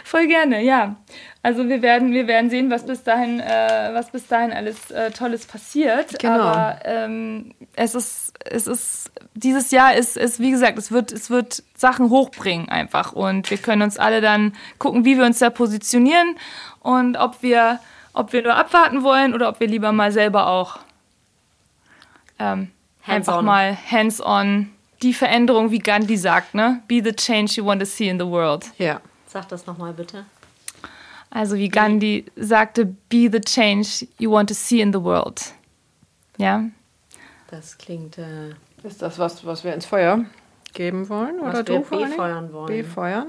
[0.04, 0.96] Voll gerne, ja.
[1.42, 5.10] Also wir werden, wir werden sehen, was bis dahin, äh, was bis dahin alles äh,
[5.10, 6.18] Tolles passiert.
[6.18, 6.34] Genau.
[6.34, 9.10] Aber ähm, es ist, es ist,
[9.42, 13.12] dieses Jahr ist, ist, wie gesagt, es wird, es wird Sachen hochbringen einfach.
[13.12, 16.36] Und wir können uns alle dann gucken, wie wir uns da positionieren
[16.80, 17.80] und ob wir
[18.12, 20.80] ob wir nur abwarten wollen oder ob wir lieber mal selber auch
[22.38, 22.70] ähm,
[23.06, 23.44] einfach on.
[23.44, 24.70] mal hands-on
[25.02, 26.82] die Veränderung, wie Gandhi sagt, ne?
[26.86, 28.70] Be the change you want to see in the world.
[28.78, 29.00] Ja.
[29.26, 30.26] Sag das nochmal bitte.
[31.30, 35.54] Also wie Gandhi sagte, be the change you want to see in the world.
[36.36, 36.64] Ja.
[37.50, 38.18] Das klingt.
[38.18, 40.24] Äh, ist das was, was wir ins Feuer
[40.72, 41.36] geben wollen?
[41.40, 42.66] Was oder wir befeuern wollen.
[42.66, 43.26] Befeuern?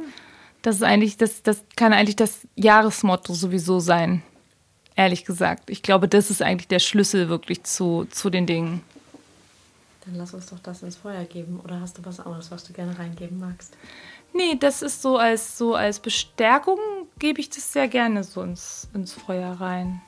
[0.61, 4.21] Das ist eigentlich, das, das kann eigentlich das Jahresmotto sowieso sein
[4.95, 5.69] ehrlich gesagt.
[5.69, 8.81] Ich glaube, das ist eigentlich der Schlüssel wirklich zu, zu den Dingen.
[10.05, 11.59] Dann lass uns doch das ins Feuer geben.
[11.63, 13.75] Oder hast du was anderes, was du gerne reingeben magst?
[14.33, 16.79] Nee, das ist so als, so als Bestärkung,
[17.19, 20.01] gebe ich das sehr gerne so ins, ins Feuer rein.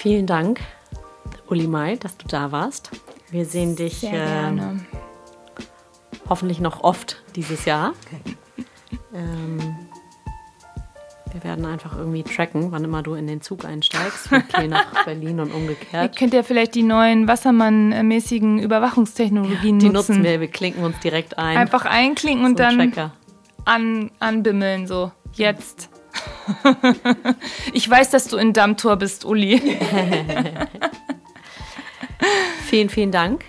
[0.00, 0.60] Vielen Dank,
[1.50, 2.90] Uli Mai, dass du da warst.
[3.30, 4.50] Wir sehen dich äh,
[6.26, 7.92] hoffentlich noch oft dieses Jahr.
[9.14, 9.58] ähm,
[11.30, 15.04] wir werden einfach irgendwie tracken, wann immer du in den Zug einsteigst, von Kiel nach
[15.04, 16.14] Berlin und umgekehrt.
[16.14, 20.14] Ihr könnt ja vielleicht die neuen Wassermann-mäßigen Überwachungstechnologien die nutzen.
[20.14, 21.58] Die nutzen wir, wir klinken uns direkt ein.
[21.58, 22.90] Einfach einklinken und dann
[23.66, 25.90] an, anbimmeln, so, jetzt.
[27.72, 29.60] ich weiß, dass du in Dammtor bist, Uli.
[32.66, 33.44] Vielen, vielen Dank.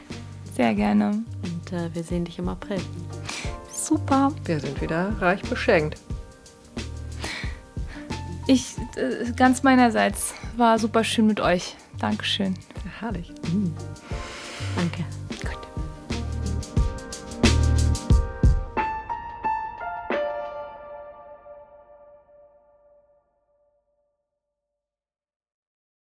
[0.55, 1.23] Sehr gerne.
[1.43, 2.81] Und äh, wir sehen dich im April.
[3.71, 4.31] Super.
[4.45, 5.99] Wir sind wieder reich beschenkt.
[8.47, 11.75] Ich, äh, ganz meinerseits, war super schön mit euch.
[11.99, 12.55] Dankeschön.
[12.99, 13.31] herrlich.
[13.51, 13.73] Mhm.
[14.75, 15.05] Danke.